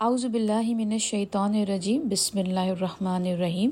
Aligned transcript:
اعوذ 0.00 0.24
باللہ 0.24 0.68
من 0.76 0.92
الشیطان 0.92 1.54
الرجیم، 1.54 2.06
بسم 2.10 2.38
اللہ 2.38 2.68
الرحمن 2.74 3.26
الرحیم۔ 3.30 3.70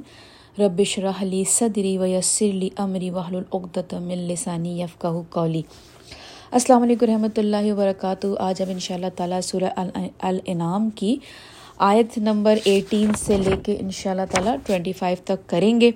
ربش 0.58 0.99
رحلی 0.99 1.43
صدری 1.51 1.97
ویسر 1.99 2.53
لی 2.54 2.69
امری 2.85 3.08
وحل 3.11 3.37
العقدۃ 3.37 3.94
من 4.00 4.26
لسانی 4.30 4.80
یفقہ 4.80 5.12
قولی۔ 5.34 5.62
السلام 6.52 6.83
علیکم 6.83 7.06
رحمۃ 7.10 7.38
اللہ 7.38 7.72
وبرکاتہ۔ 7.72 8.27
آج 8.48 8.62
ہم 8.62 8.70
ان 8.70 8.79
شاء 8.79 8.95
اللہ 8.95 9.14
تعالیٰ 9.16 9.41
سورہ 9.45 9.70
الانعام 10.20 10.91
کی 10.96 11.16
آیت 11.88 12.18
نمبر 12.18 12.58
ایٹین 12.64 13.12
سے 13.18 13.38
لے 13.38 13.56
کے 13.64 13.76
ان 13.80 13.90
شاء 14.00 14.10
اللہ 14.10 14.30
تعالیٰ 14.32 14.56
ٹوینٹی 14.66 14.92
فائیو 14.98 15.18
تک 15.24 15.48
کریں 15.50 15.80
گے۔ 15.80 15.90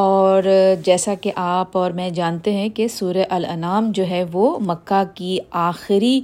اور 0.00 0.42
جیسا 0.84 1.14
کہ 1.22 1.32
آپ 1.36 1.76
اور 1.78 1.90
میں 1.96 2.10
جانتے 2.10 2.52
ہیں 2.52 2.68
کہ 2.76 2.88
سورہ 2.88 3.24
الانعام 3.30 3.90
جو 3.94 4.08
ہے 4.10 4.24
وہ 4.32 4.58
مکہ 4.60 5.02
کی 5.14 5.38
آخری 5.68 6.20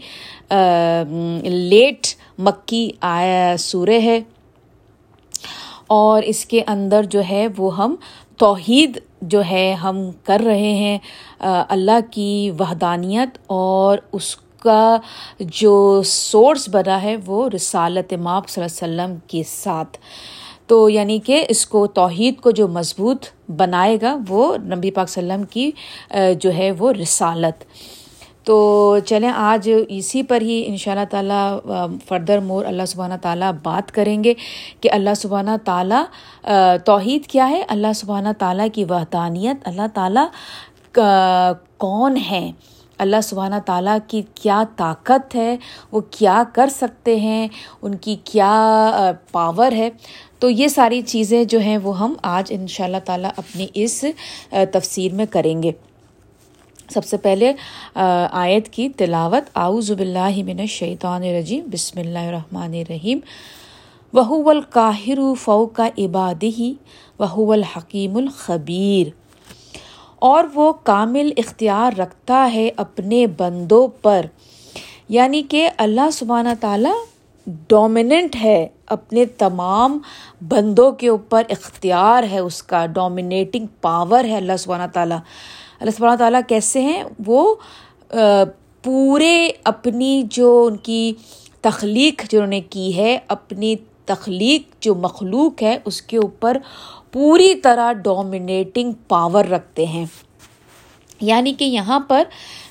لیٹ 1.44 2.16
مکی 2.38 2.90
آیا 3.00 3.56
سورہ 3.58 4.00
ہے۔ 4.02 4.20
اور 5.86 6.22
اس 6.22 6.44
کے 6.46 6.62
اندر 6.66 7.02
جو 7.02 7.22
ہے 7.30 7.46
وہ 7.56 7.76
ہم 7.76 7.94
توحید 8.36 8.98
جو 9.22 9.42
ہے 9.50 9.72
ہم 9.72 9.98
کر 10.24 10.42
رہے 10.44 10.72
ہیں 10.72 10.98
اللہ 11.68 11.98
کی 12.10 12.50
وحدانیت 12.58 13.38
اور 13.46 13.98
اس 14.12 14.36
کا 14.60 14.96
جو 15.40 16.02
سورس 16.04 16.68
بنا 16.68 17.02
ہے 17.02 17.16
وہ 17.26 17.48
رسالت 17.54 18.12
ماپ 18.12 18.48
صلی 18.48 18.64
اللہ 18.64 18.84
علیہ 18.84 19.04
وسلم 19.04 19.16
کے 19.26 19.42
ساتھ۔ 19.46 19.98
تو 20.66 20.88
یعنی 20.88 21.18
کہ 21.18 21.44
اس 21.48 21.66
کو 21.66 21.86
توحید 21.86 22.40
کو 22.40 22.50
جو 22.50 22.68
مضبوط 22.68 23.26
بنائے 23.56 23.98
گا 24.02 24.16
وہ 24.28 24.56
نبی 24.56 24.90
پاک 24.90 25.08
صلی 25.08 25.22
اللہ 25.22 25.32
علیہ 25.32 25.42
وسلم 25.42 25.52
کی 25.52 25.70
جو 26.40 26.54
ہے 26.54 26.70
وہ 26.70 26.92
رسالت۔ 26.92 27.64
تو 28.48 28.98
چلیں، 29.06 29.30
آج 29.30 29.70
اسی 29.88 30.22
پر 30.22 30.40
ہی 30.40 30.62
ان 30.66 30.76
شاء 30.76 30.92
اللہ 30.92 31.04
تعالیٰ 31.10 31.58
فردر 32.08 32.38
مور 32.40 32.64
اللہ 32.64 32.86
سبحانہ 32.88 33.14
تعالیٰ 33.22 33.50
بات 33.62 33.92
کریں 33.94 34.22
گے 34.24 34.34
کہ 34.80 34.90
اللہ 34.92 35.14
سبحانہ 35.16 35.56
تعالیٰ 35.64 36.02
توحید 36.84 37.26
کیا 37.26 37.48
ہے؟ 37.48 37.62
اللہ 37.68 37.92
سبحانہ 37.94 38.28
تعالیٰ 38.38 38.66
کی 38.72 38.84
وحدانیت، 38.84 39.68
اللہ 39.68 39.86
تعالیٰ 39.94 40.26
کون 41.78 42.16
ہے 42.30 42.50
اللہ 42.98 43.20
سبحانہ 43.22 43.54
تعالیٰ 43.66 43.96
کی 44.08 44.22
کیا 44.34 44.62
طاقت 44.76 45.34
ہے؟ 45.34 45.56
وہ 45.92 46.00
کیا 46.10 46.42
کر 46.52 46.68
سکتے 46.70 47.16
ہیں؟ 47.20 47.46
ان 47.82 47.94
کی 47.94 48.16
کیا 48.24 49.12
پاور 49.32 49.72
ہے؟ 49.72 49.90
تو 50.38 50.50
یہ 50.50 50.68
ساری 50.68 51.00
چیزیں 51.02 51.42
جو 51.44 51.58
ہیں 51.58 51.76
وہ 51.82 51.98
ہم 51.98 52.14
آج 52.22 52.52
ان 52.56 52.66
شاء 52.66 52.84
اللہ 52.84 53.04
تعالیٰ 53.04 53.30
اپنی 53.36 53.66
اس 53.74 54.04
تفسیر 54.72 55.14
میں 55.14 55.26
کریں 55.26 55.62
گے۔ 55.62 55.72
سب 56.90 57.04
سے 57.04 57.16
پہلے 57.16 57.52
آیت 58.32 58.68
کی 58.68 58.88
تلاوت۔ 58.88 59.50
آؤ 59.54 59.78
باللہ 59.98 60.42
من 60.44 60.60
الشیطان 60.60 61.22
الرجیم۔ 61.22 61.64
بسم 61.72 62.00
اللہ 62.00 62.18
الرحمن 62.18 62.72
الرحیم۔ 62.72 63.18
وہو 64.12 64.50
القاہر 64.50 65.18
فو 65.40 65.66
کا 65.66 65.88
عبادی 65.98 66.74
وہو 67.18 67.52
الحکیم 67.52 68.16
الخبیر۔ 68.16 69.06
اور 70.18 70.44
وہ 70.54 70.72
کامل 70.82 71.30
اختیار 71.36 71.98
رکھتا 71.98 72.50
ہے 72.54 72.70
اپنے 72.76 73.26
بندوں 73.26 73.88
پر۔ 74.02 74.26
یعنی 75.08 75.42
کہ 75.42 75.70
اللہ 75.76 76.10
سبحانہ 76.12 76.48
تعالیٰ 76.60 76.92
ڈومیننٹ 77.68 78.36
ہے، 78.36 78.68
اپنے 78.86 79.24
تمام 79.24 79.98
بندوں 80.48 80.92
کے 80.92 81.08
اوپر 81.08 81.42
اختیار 81.48 82.22
ہے، 82.22 82.38
اس 82.38 82.62
کا 82.62 82.86
ڈومینیٹنگ 82.86 83.66
پاور 83.80 84.24
ہے 84.24 84.36
اللہ 84.36 84.56
سبحانہ 84.58 84.90
تعالیٰ۔ 84.92 85.18
اللہ 85.80 85.90
سبحانہ 85.90 86.16
تعالیٰ 86.16 86.40
کیسے 86.48 86.80
ہیں؟ 86.82 87.04
وہ 87.26 87.54
پورے 88.82 89.50
اپنی 89.64 90.22
جو 90.30 90.68
ان 90.70 90.76
کی 90.76 91.12
تخلیق 91.60 92.30
جنہوں 92.30 92.46
نے 92.46 92.60
کی 92.60 92.96
ہے، 92.96 93.18
اپنی 93.28 93.76
تخلیق 94.04 94.62
جو 94.80 94.94
مخلوق 94.94 95.62
ہے، 95.62 95.78
اس 95.84 96.02
کے 96.02 96.16
اوپر 96.16 96.56
پوری 97.12 97.54
طرح 97.54 97.92
ڈومینیٹنگ 97.92 98.92
پاور 99.08 99.44
رکھتے 99.44 99.86
ہیں۔ 99.86 100.04
یعنی 101.20 101.52
کہ 101.52 101.64
یہاں 101.64 102.00
پر 102.00 102.22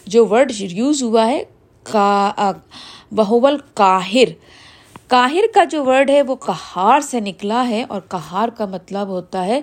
جو 0.07 0.25
ورڈ 0.25 0.51
یوز 0.59 1.03
ہوا 1.03 1.27
ہے، 1.27 1.43
کا 1.83 2.51
بہول 3.15 3.57
کاہر 3.73 4.33
کاہر 5.07 5.45
کا 5.53 5.63
جو 5.63 5.85
ورڈ 5.85 6.09
ہے، 6.09 6.21
وہ 6.21 6.35
کہار 6.35 6.99
سے 6.99 7.19
نکلا 7.19 7.67
ہے 7.67 7.85
اور 7.89 8.01
کہار 8.07 8.47
کا 8.47 8.65
مطلب 8.65 9.07
ہوتا 9.07 9.45
ہے 9.45 9.61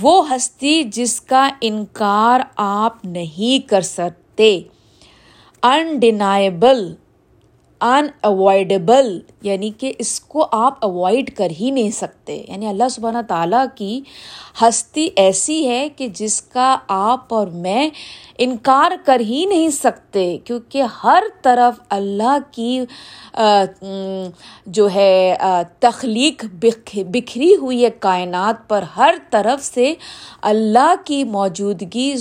وہ 0.00 0.34
ہستی 0.34 0.82
جس 0.82 1.20
کا 1.20 1.48
انکار 1.60 2.40
آپ 2.56 3.04
نہیں 3.04 3.68
کر 3.68 3.80
سکتے۔ 3.80 4.62
انڈینائبل 5.62 6.94
ان 7.84 8.06
اوائڈیبل 8.22 9.18
یعنی 9.42 9.70
کہ 9.78 9.92
اس 9.98 10.18
کو 10.20 10.46
آپ 10.52 10.84
اوائڈ 10.84 11.30
کر 11.36 11.50
ہی 11.60 11.70
نہیں 11.70 11.90
سکتے. 11.90 12.42
یعنی 12.48 12.66
اللہ 12.66 12.88
سبحانہ 12.90 13.18
تعالیٰ 13.28 13.64
کی 13.74 14.00
ہستی 14.62 15.08
ایسی 15.16 15.66
ہے 15.68 15.88
کہ 15.88 16.08
جس 16.14 16.40
کا 16.42 16.76
آپ 16.88 17.34
اور 17.34 17.46
میں 17.46 17.88
انکار 18.38 18.92
کر 19.04 19.20
ہی 19.20 19.44
نہیں 19.46 19.68
سکتے، 19.70 20.36
کیونکہ 20.44 20.82
ہر 21.02 21.22
طرف 21.42 21.80
اللہ 21.88 22.38
کی 22.52 22.80
جو 24.66 24.88
ہے 24.94 25.34
تخلیق 25.80 26.44
بکھری 26.60 27.54
ہوئی 27.54 27.84
ہے 27.84 27.90
کائنات 28.00 28.68
پر، 28.68 28.84
ہر 28.96 29.14
طرف 29.30 29.64
سے 29.64 29.92
اللہ 30.42 30.94
کی 31.04 31.22
موجودگی 31.24 32.14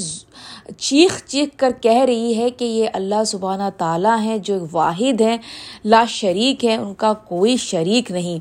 چیخ 0.77 1.25
چیخ 1.25 1.49
کر 1.57 1.71
کہہ 1.81 2.03
رہی 2.03 2.37
ہے 2.37 2.49
کہ 2.49 2.65
یہ 2.65 2.89
اللہ 2.93 3.23
سبحانہ 3.23 3.63
تعالیٰ 3.77 4.19
ہیں، 4.19 4.37
جو 4.37 4.65
واحد 4.71 5.21
ہیں، 5.21 5.37
لا 5.85 6.05
شریک 6.05 6.65
ہیں، 6.65 6.77
ان 6.77 6.93
کا 6.93 7.13
کوئی 7.13 7.57
شریک 7.57 8.11
نہیں۔ 8.11 8.39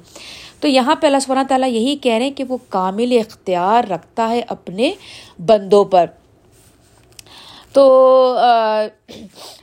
تو 0.60 0.68
یہاں 0.68 0.94
پہ 0.94 1.06
اللہ 1.06 1.18
سبحانہ 1.18 1.46
تعالیٰ 1.48 1.68
یہی 1.68 1.96
کہہ 1.96 2.12
رہے 2.12 2.22
ہیں 2.22 2.30
کہ 2.30 2.44
وہ 2.44 2.56
کامل 2.68 3.18
اختیار 3.26 3.90
رکھتا 3.90 4.28
ہے 4.28 4.42
اپنے 4.48 4.92
بندوں 5.38 5.84
پر۔ 5.84 6.06
تو 7.72 8.38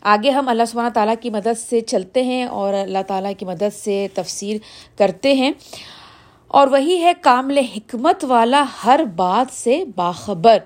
آگے 0.01 0.29
ہم 0.29 0.49
اللہ 0.49 0.63
سبحانہ 0.67 0.89
تعالیٰ 0.89 1.15
کی 1.21 1.29
مدد 1.29 1.59
سے 1.69 1.81
چلتے 1.81 2.23
ہیں 2.23 2.43
اور 2.43 2.73
اللہ 2.73 2.97
تعالیٰ 3.07 3.31
کی 3.39 3.45
مدد 3.45 3.73
سے 3.73 4.07
تفسیر 4.13 4.57
کرتے 4.97 5.33
ہیں۔ 5.33 5.51
اور 6.47 6.67
وہی 6.67 7.03
ہے 7.03 7.11
کامل 7.21 7.57
حکمت 7.57 8.23
والا 8.23 8.65
ہر 8.85 8.99
بات 9.15 9.53
سے 9.53 9.83
باخبر۔ 9.95 10.57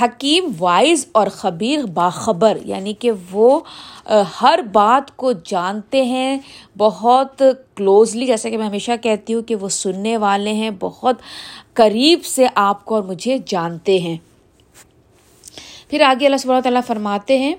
حکیم 0.00 0.52
وائز 0.58 1.06
اور 1.12 1.28
خبیر 1.28 1.86
باخبر 1.86 2.58
یعنی 2.64 2.92
کہ 2.92 3.10
وہ 3.32 3.60
ہر 4.40 4.60
بات 4.72 5.16
کو 5.16 5.32
جانتے 5.32 6.02
ہیں 6.04 6.38
بہت 6.78 7.42
کلوزلی 7.74 8.26
جیسا 8.26 8.50
کہ 8.50 8.58
میں 8.58 8.66
ہمیشہ 8.66 8.92
کہتی 9.02 9.34
ہوں 9.34 9.42
کہ 9.42 9.54
وہ 9.54 9.68
سننے 9.68 10.16
والے 10.16 10.52
ہیں، 10.52 10.70
بہت 10.80 11.16
قریب 11.74 12.24
سے 12.24 12.46
آپ 12.54 12.84
کو 12.84 12.94
اور 12.94 13.02
مجھے 13.02 13.38
جانتے 13.46 13.98
ہیں۔ 13.98 14.16
پھر 15.90 16.00
آگے 16.00 16.26
اللہ 16.26 16.36
سب 16.36 16.48
تعالیٰ 16.48 16.80
فرماتے 16.86 17.38
ہیں، 17.38 17.54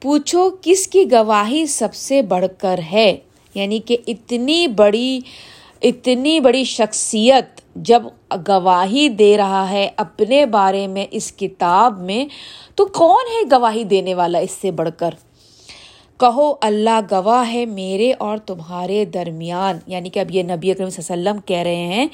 پوچھو 0.00 0.50
کس 0.62 0.88
کی 0.88 1.12
گواہی 1.12 1.66
سب 1.66 1.94
سے 1.94 2.22
بڑھ 2.22 2.46
کر 2.58 2.80
ہے؟ 2.92 3.16
یعنی 3.54 3.78
کہ 3.78 3.96
اتنی 4.06 4.66
بڑی 4.66 5.20
اتنی 5.82 6.40
بڑی 6.40 6.64
شخصیت 6.64 7.59
جب 7.82 8.02
گواہی 8.48 9.08
دے 9.08 9.36
رہا 9.36 9.70
ہے 9.70 9.88
اپنے 9.96 10.46
بارے 10.46 10.86
میں 10.86 11.06
اس 11.10 11.32
کتاب 11.32 12.00
میں، 12.00 12.24
تو 12.74 12.86
کون 12.86 13.24
ہے 13.26 13.58
گواہی 13.58 13.84
دینے 13.84 14.14
والا 14.14 14.38
اس 14.38 14.50
سے 14.50 14.70
بڑھ 14.70 14.90
کر؟ 14.96 15.10
کہو، 16.20 16.54
اللہ 16.60 17.00
گواہ 17.10 17.52
ہے 17.52 17.66
میرے 17.66 18.12
اور 18.18 18.38
تمہارے 18.38 19.04
درمیان۔ 19.04 19.78
یعنی 19.86 20.08
کہ 20.08 20.18
اب 20.18 20.30
یہ 20.30 20.42
نبی 20.42 20.70
اکرم 20.70 20.90
صلی 20.90 21.12
اللہ 21.12 21.30
علیہ 21.30 21.30
وسلم 21.30 21.40
کہہ 21.46 21.62
رہے 21.62 21.76
ہیں 21.76 22.06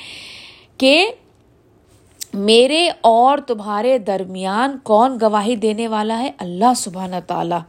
کہ 0.79 1.11
میرے 2.35 2.91
اور 3.01 3.39
تمہارے 3.39 3.99
درمیان 3.99 4.79
کون 4.83 5.19
گواہی 5.23 5.57
دینے 5.57 5.89
والا 5.89 6.19
ہے؟ 6.19 6.31
اللہ 6.39 6.75
سبحانہ 6.77 7.17
تعالیٰ۔ 7.27 7.61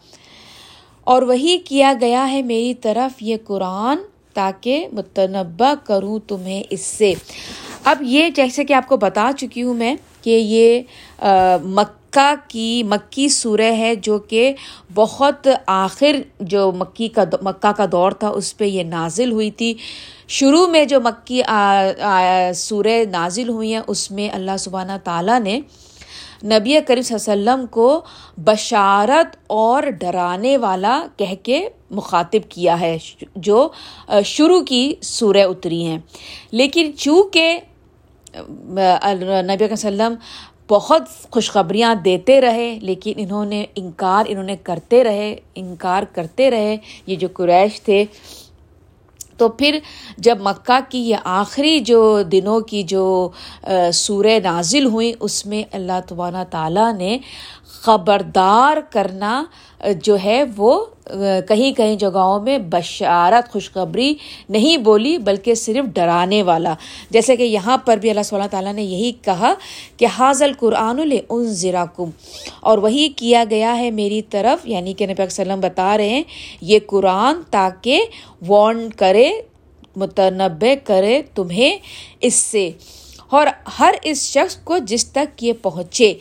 اور 1.04 1.22
وہی 1.22 1.58
کیا 1.58 1.94
گیا 2.02 2.32
ہے 2.32 2.42
میری 2.42 2.74
طرف، 2.74 3.24
یہ 3.24 3.38
قرآن 3.48 3.98
تاکہ 4.38 4.88
متنبع 4.94 5.74
کروں 5.86 6.18
تمہیں 6.28 6.64
اس 6.70 6.82
سے۔ 6.82 7.14
اب 7.84 8.02
یہ 8.02 8.30
جیسے 8.36 8.64
کہ 8.66 8.74
آپ 8.74 8.88
کو 8.88 8.98
بتا 8.98 9.30
چکی 9.38 9.64
ہوں 9.64 9.74
میں 9.74 9.96
کہ 10.22 10.38
یہ 10.42 10.82
مکہ 11.64 12.34
کی، 12.48 12.84
مکی 12.84 13.28
سورہ 13.30 13.72
ہے 13.78 13.94
جو 13.96 14.18
کہ 14.20 14.54
بہت 14.96 15.48
آخر 15.68 16.16
جو 16.40 16.72
مکی 16.72 17.08
کا 17.08 17.24
مکہ 17.42 17.72
کا 17.78 17.86
دور 17.92 18.12
تھا، 18.12 18.28
اس 18.30 18.58
پہ 18.58 18.66
یہ 18.66 18.84
نازل 18.84 19.32
ہوئی 19.32 19.52
تھی۔ 19.52 19.74
شروع 20.28 20.66
میں 20.68 20.84
جو 20.86 21.00
مکی 21.02 21.42
سورہ 22.56 22.98
نازل 23.12 23.50
ہوئی 23.50 23.74
ہیں، 23.74 23.82
اس 23.88 24.10
میں 24.12 24.30
اللہ 24.30 24.58
سبحانہ 24.60 24.98
تعالیٰ 25.04 25.40
نے 25.40 25.60
نبی 26.44 26.78
کریم 26.88 27.02
صلی 27.04 27.16
اللہ 27.16 27.32
علیہ 27.32 27.44
وسلم 27.44 27.66
کو 27.72 28.02
بشارت 28.46 29.36
اور 29.48 29.84
ڈرانے 30.00 30.58
والا 30.58 31.00
کہہ 31.18 31.34
کے 31.44 31.68
مخاطب 31.92 32.50
کیا 32.50 32.80
ہے، 32.80 32.98
جو 33.36 33.68
شروع 34.26 34.60
کی 34.64 34.94
سورہ 35.02 35.46
اتری 35.50 35.84
ہیں۔ 35.86 35.98
لیکن 36.52 36.92
چونکہ 36.98 37.60
نبی 38.36 39.66
وسلم 39.72 40.16
بہت 40.70 41.04
خوشخبریاں 41.32 41.94
دیتے 41.96 42.40
رہے، 42.42 42.78
لیکن 42.82 43.14
انہوں 43.18 43.46
نے 43.46 43.66
انکار، 43.76 44.26
انہوں 44.30 44.44
نے 44.44 44.56
کرتے 44.64 45.04
رہے، 45.04 45.36
انکار 45.56 46.04
کرتے 46.14 46.50
رہے، 46.52 46.76
یہ 47.08 47.16
جو 47.16 47.28
قریش 47.34 47.82
تھے 47.82 48.04
تو 49.38 49.50
پھر 49.50 49.78
جب 50.18 50.42
مکہ 50.42 50.80
کی 50.90 51.00
یہ 51.00 51.16
آخری 51.24 51.80
جو 51.80 52.22
دنوں 52.32 52.60
کی 52.60 52.84
جو 52.84 53.06
سورہ 53.94 54.40
نازل 54.44 54.86
ہوئیں 54.86 55.12
اس 55.20 55.46
میں 55.46 55.64
اللہ 55.72 56.00
تبارہ 56.08 56.44
تعالیٰ 56.50 56.92
نے 56.94 57.18
خبردار 57.82 58.78
کرنا 58.90 59.44
جو 60.02 60.18
ہے 60.24 60.44
وہ 60.58 60.86
کہیں 61.48 61.72
کہیں 61.72 61.96
جگہوں 61.96 62.44
میں 62.44 62.58
بشارت، 62.58 63.52
خوشخبری 63.52 64.16
نہیں 64.50 64.78
بولی، 64.78 65.18
بلکہ 65.18 65.56
صرف 65.56 65.86
ڈرانے 65.86 66.44
والا۔ 66.44 66.74
جیسے 67.10 67.36
کہ 67.36 67.44
یہاں 67.44 67.78
پر 67.78 67.98
بھی 67.98 68.10
اللہ 68.10 68.22
صلی 68.22 68.40
تعالیٰ 68.52 68.74
نے 68.74 68.84
یہی 68.84 69.12
کہا 69.12 69.54
کہ 69.98 70.06
حاضل 70.06 70.52
قرآن 70.60 71.00
الزراکم 71.30 72.10
اور 72.60 72.78
وہی 72.78 73.10
کیا 73.10 73.44
گیا 73.50 73.78
ہے 73.78 73.92
میری 73.92 74.22
طرف 74.22 74.68
یعنی 74.68 74.94
کہ 74.94 75.08
نبی 75.08 75.24
وسلم 75.24 75.60
بتا 75.60 75.98
رہے 75.98 76.10
ہیں، 76.10 76.24
یہ 76.62 76.80
قرآن 76.88 77.36
تاکہ 77.52 78.02
وارن 78.48 78.90
کرے 78.90 79.32
متنبع 79.96 80.74
کرے 80.84 81.22
تمہیں 81.36 81.78
اس 82.22 82.34
سے۔ 82.34 82.72
اور 83.30 83.48
ہر 83.80 83.94
اس 84.04 84.32
شخص 84.32 84.56
کو 84.56 84.78
جس 84.78 85.12
تک 85.12 85.44
یہ 85.44 85.54
پہنچے۔ 85.62 86.14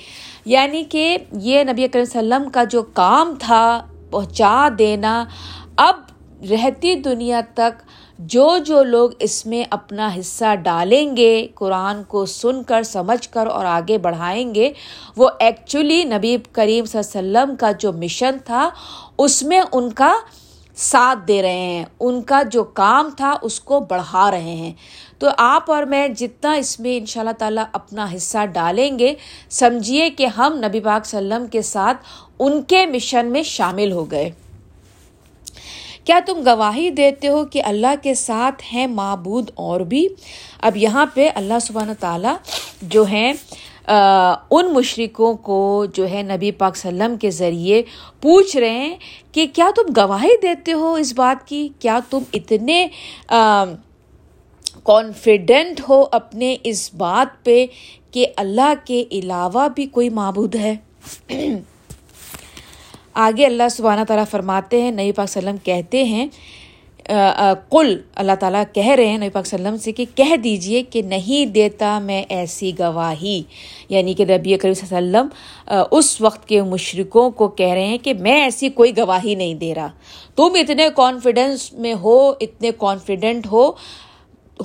یعنی 0.46 0.82
کہ 0.84 1.16
یہ 1.32 1.64
نبی 1.64 1.86
کرم 1.88 2.02
وسلم 2.02 2.48
کا 2.52 2.64
جو 2.64 2.82
کام 2.94 3.34
تھا، 3.38 3.80
پہنچا 4.10 4.68
دینا، 4.78 5.24
اب 5.76 6.00
رہتی 6.50 6.94
دنیا 6.94 7.40
تک 7.54 7.82
جو 8.18 8.46
جو 8.66 8.82
لوگ 8.82 9.10
اس 9.18 9.44
میں 9.46 9.64
اپنا 9.70 10.08
حصہ 10.18 10.54
ڈالیں 10.62 11.16
گے، 11.16 11.46
قرآن 11.54 12.02
کو 12.08 12.24
سن 12.26 12.62
کر، 12.62 12.82
سمجھ 12.82 13.28
کر 13.28 13.46
اور 13.46 13.64
آگے 13.64 13.98
بڑھائیں 13.98 14.54
گے، 14.54 14.70
وہ 15.16 15.28
ایکچولی 15.40 16.02
نبی 16.04 16.36
کریم 16.52 16.84
صلی 16.84 16.98
اللہ 16.98 17.18
علیہ 17.18 17.42
وسلم 17.42 17.56
کا 17.56 17.72
جو 17.80 17.92
مشن 17.92 18.36
تھا، 18.44 18.68
اس 19.18 19.42
میں 19.42 19.60
ان 19.72 19.90
کا 19.92 20.12
ساتھ 20.76 21.18
دے 21.28 21.42
رہے 21.42 21.58
ہیں۔ 21.58 21.84
ان 22.00 22.22
کا 22.22 22.42
جو 22.42 22.64
کام 22.64 23.10
تھا، 23.16 23.36
اس 23.42 23.60
کو 23.60 23.80
بڑھا 23.80 24.30
رہے 24.30 24.54
ہیں۔ 24.54 24.72
تو 25.18 25.26
آپ 25.38 25.70
اور 25.70 25.82
میں 25.82 26.08
جتنا 26.08 26.52
اس 26.52 26.80
میں 26.80 26.96
ان 26.96 27.06
شاء 27.06 27.20
اللہ 27.20 27.30
تعالیٰ 27.30 27.64
اپنا 27.72 28.06
حصہ 28.16 28.46
ڈالیں 28.46 28.98
گے، 28.98 29.14
سمجھیے 29.50 30.10
کہ 30.10 30.26
ہم 30.26 30.60
نبی 30.68 30.80
پاک 30.80 31.02
وسلم 31.04 31.46
کے 31.46 31.62
ساتھ 31.62 31.96
ان 32.38 32.62
کے 32.62 32.86
مشن 32.86 33.26
میں 33.26 33.42
شامل 33.42 33.92
ہو 33.92 34.10
گئے۔ 34.10 34.30
کیا 36.04 36.20
تم 36.26 36.42
گواہی 36.46 36.90
دیتے 36.90 37.28
ہو 37.28 37.44
کہ 37.44 37.62
اللہ 37.64 37.94
کے 38.02 38.14
ساتھ 38.14 38.62
ہیں 38.72 38.86
معبود 38.86 39.50
اور 39.54 39.80
بھی؟ 39.80 40.08
اب 40.60 40.76
یہاں 40.76 41.06
پہ 41.14 41.28
اللہ 41.34 41.58
سبحانہ 41.62 41.92
تعالیٰ 42.00 42.36
جو 42.82 43.04
ہیں 43.04 43.32
ان 43.88 44.72
مشرقوں 44.72 45.34
کو 45.38 45.84
جو 45.94 46.08
ہے 46.10 46.22
نبی 46.22 46.50
پاک 46.52 46.72
وسلم 46.76 47.16
کے 47.16 47.30
ذریعے 47.30 47.82
پوچھ 48.20 48.56
رہے 48.56 48.70
ہیں 48.70 48.96
کہ 49.32 49.46
کیا 49.54 49.70
تم 49.76 49.92
گواہی 49.96 50.36
دیتے 50.42 50.72
ہو 50.72 50.92
اس 50.94 51.12
بات 51.16 51.46
کی؟ 51.48 51.68
کیا 51.78 51.98
تم 52.10 52.22
اتنے 52.32 52.86
کانفیڈنٹ 54.84 55.80
ہو 55.88 56.04
اپنے 56.12 56.56
اس 56.64 56.88
بات 56.94 57.44
پہ 57.44 57.64
کہ 58.10 58.26
اللہ 58.36 58.72
کے 58.84 59.04
علاوہ 59.12 59.68
بھی 59.74 59.86
کوئی 59.86 60.08
معبود 60.10 60.54
ہے؟ 60.54 60.74
آگے 63.14 63.46
اللہ 63.46 63.68
سبحانہ 63.70 64.04
تعالیٰ 64.08 64.24
فرماتے 64.30 64.80
ہیں، 64.82 64.90
نبی 64.90 65.12
پاک 65.12 65.28
وسلم 65.28 65.56
کہتے 65.64 66.04
ہیں 66.04 66.26
کل 67.70 68.00
اللہ 68.14 68.32
تعالیٰ 68.40 68.62
کہہ 68.72 68.86
رہے 68.86 69.06
ہیں 69.06 69.18
نبی 69.18 69.28
پاک 69.28 69.44
وسلم 69.46 69.76
سے 69.76 69.92
کہ 69.92 70.04
کہہ 70.14 70.36
دیجیے 70.36 70.82
کہ 70.82 71.02
نہیں 71.02 71.46
دیتا 71.46 71.98
میں 71.98 72.24
ایسی 72.28 72.72
گواہی۔ 72.78 73.42
یعنی 73.88 74.14
کہ 74.14 74.24
نبی 74.24 74.56
کریم 74.56 74.74
صلی 74.74 74.96
اللہ 74.96 75.18
علیہ 75.18 75.28
وسلم 75.70 75.98
اس 75.98 76.20
وقت 76.20 76.48
کے 76.48 76.62
مشرقوں 76.62 77.30
کو 77.30 77.48
کہہ 77.48 77.72
رہے 77.72 77.86
ہیں 77.86 77.98
کہ 77.98 78.14
میں 78.14 78.40
ایسی 78.42 78.68
کوئی 78.68 78.96
گواہی 78.96 79.34
نہیں 79.34 79.54
دے 79.54 79.74
رہا۔ 79.74 79.88
تم 80.36 80.48
اتنے 80.54 80.88
کانفیڈنس 80.96 81.72
میں 81.72 81.94
ہو، 81.94 82.30
اتنے 82.40 82.70
کانفیڈنٹ 82.78 83.46
ہو، 83.46 83.72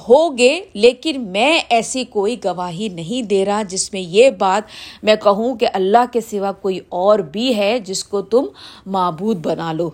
ہوگے، 0.09 0.61
لیکن 0.73 1.21
میں 1.21 1.59
ایسی 1.69 2.03
کوئی 2.03 2.35
گواہی 2.45 2.89
نہیں 2.89 3.21
دے 3.21 3.45
رہا، 3.45 3.61
جس 3.63 3.93
میں 3.93 4.01
یہ 4.01 4.29
بات 4.29 4.61
میں 5.03 5.15
کہوں 5.23 5.55
کہ 5.55 5.67
اللہ 5.73 6.05
کے 6.13 6.21
سوا 6.21 6.51
کوئی 6.51 6.79
اور 6.89 7.19
بھی 7.19 7.55
ہے 7.55 7.79
جس 7.79 8.03
کو 8.03 8.21
تم 8.21 8.45
معبود 8.85 9.45
بنا 9.45 9.73
لو۔ 9.73 9.89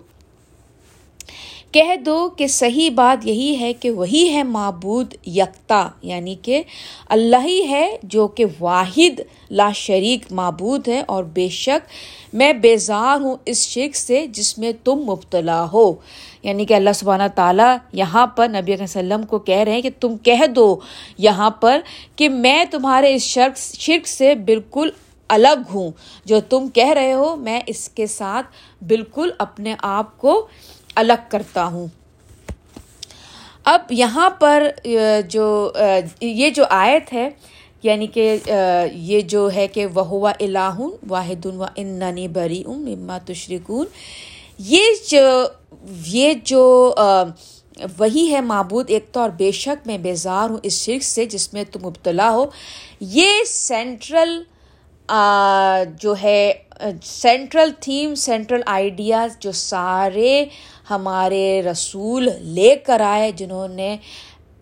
کہہ 1.72 1.96
دو 1.96 2.28
کہ 2.28 2.46
صحیح 2.46 2.90
بات 2.90 3.26
یہی 3.26 3.60
ہے 3.60 3.72
کہ 3.72 3.90
وہی 3.90 4.28
ہے 4.34 4.42
معبود 4.42 5.14
یکتا 5.26 5.88
یعنی 6.02 6.34
کہ 6.42 6.62
اللہ 7.08 7.36
ہی 7.44 7.68
ہے 7.70 7.96
جو 8.02 8.28
کہ 8.28 8.44
واحد، 8.60 9.20
لا 9.50 9.72
شریک 9.72 10.32
معبود 10.32 10.88
ہے 10.88 11.02
اور 11.06 11.24
بے 11.24 11.48
شک 11.48 11.86
میں 12.32 12.52
بیزار 12.52 13.20
ہوں 13.20 13.36
اس 13.44 13.68
شرک 13.68 13.96
سے 13.96 14.26
جس 14.26 14.58
میں 14.58 14.72
تم 14.84 14.96
مبتلا 14.96 15.66
ہو۔ 15.72 15.94
یعنی 16.42 16.64
کہ 16.64 16.74
اللہ 16.74 16.90
سبحانہ 16.94 17.28
تعالیٰ 17.34 17.76
یہاں 17.92 18.26
پر 18.26 18.48
نبی 18.48 18.72
علیہ 18.74 18.84
وسلم 18.84 19.22
کو 19.22 19.38
کہہ 19.38 19.58
رہے 19.58 19.72
ہیں 19.72 19.82
کہ 19.82 19.90
تم 20.00 20.16
کہہ 20.16 20.46
دو 20.46 20.76
یہاں 21.18 21.50
پر 21.50 21.80
کہ 22.16 22.28
میں 22.28 22.64
تمہارے 22.64 23.14
اس 23.14 23.22
شرک 23.22 23.58
شرک 23.58 24.08
سے 24.08 24.34
بالکل 24.34 24.90
الگ 25.28 25.62
ہوں۔ 25.74 25.90
جو 26.24 26.40
تم 26.40 26.68
کہہ 26.68 26.90
رہے 26.90 27.12
ہو 27.12 27.36
میں 27.36 27.60
اس 27.66 27.88
کے 27.88 28.06
ساتھ 28.06 28.46
بالکل 28.84 29.30
اپنے 29.38 29.74
آپ 29.82 30.18
کو 30.18 30.46
الگ 30.98 31.28
کرتا 31.28 31.64
ہوں۔ 31.66 31.86
اب 33.64 33.92
یہاں 33.92 34.28
پر 34.40 34.68
جو 35.30 35.72
یہ 36.20 36.50
جو 36.50 36.64
آیت 36.70 37.12
ہے 37.12 37.28
یعنی 37.82 38.06
کہ 38.06 38.38
یہ 38.92 39.20
جو 39.20 39.48
ہے 39.54 39.66
کہ 39.68 39.86
وہ 39.86 40.06
ہوا 40.06 40.32
الہ 40.40 40.78
واحد 41.08 41.46
و 41.46 41.64
اننی 41.76 42.26
بری 42.28 42.62
ام 42.66 42.84
مما 42.84 43.18
تشرکون، 43.26 43.86
یہ 44.58 44.86
جو 45.08 45.26
یہ 46.06 46.32
جو 46.44 46.94
وہی 47.98 48.30
ہے 48.32 48.40
معبود، 48.40 48.90
ایک 48.90 49.12
تو 49.12 49.20
اور 49.20 49.30
بے 49.38 49.50
شک 49.54 49.86
میں 49.86 49.98
بیزار 49.98 50.50
ہوں 50.50 50.58
اس 50.62 50.80
شرک 50.84 51.02
سے 51.02 51.26
جس 51.26 51.52
میں 51.52 51.64
تم 51.72 51.86
مبتلا 51.86 52.30
ہو۔ 52.30 52.44
یہ 53.00 53.44
سینٹرل 53.46 54.40
جو 56.00 56.14
ہے، 56.22 56.52
سینٹرل 57.04 57.70
تھیم، 57.80 58.14
سینٹرل 58.14 58.62
آئیڈیاز 58.66 59.36
جو 59.40 59.52
سارے 59.52 60.44
ہمارے 60.90 61.62
رسول 61.62 62.28
لے 62.40 62.76
کر 62.76 63.00
آئے 63.00 63.32
جنہوں 63.32 63.68
نے 63.68 63.96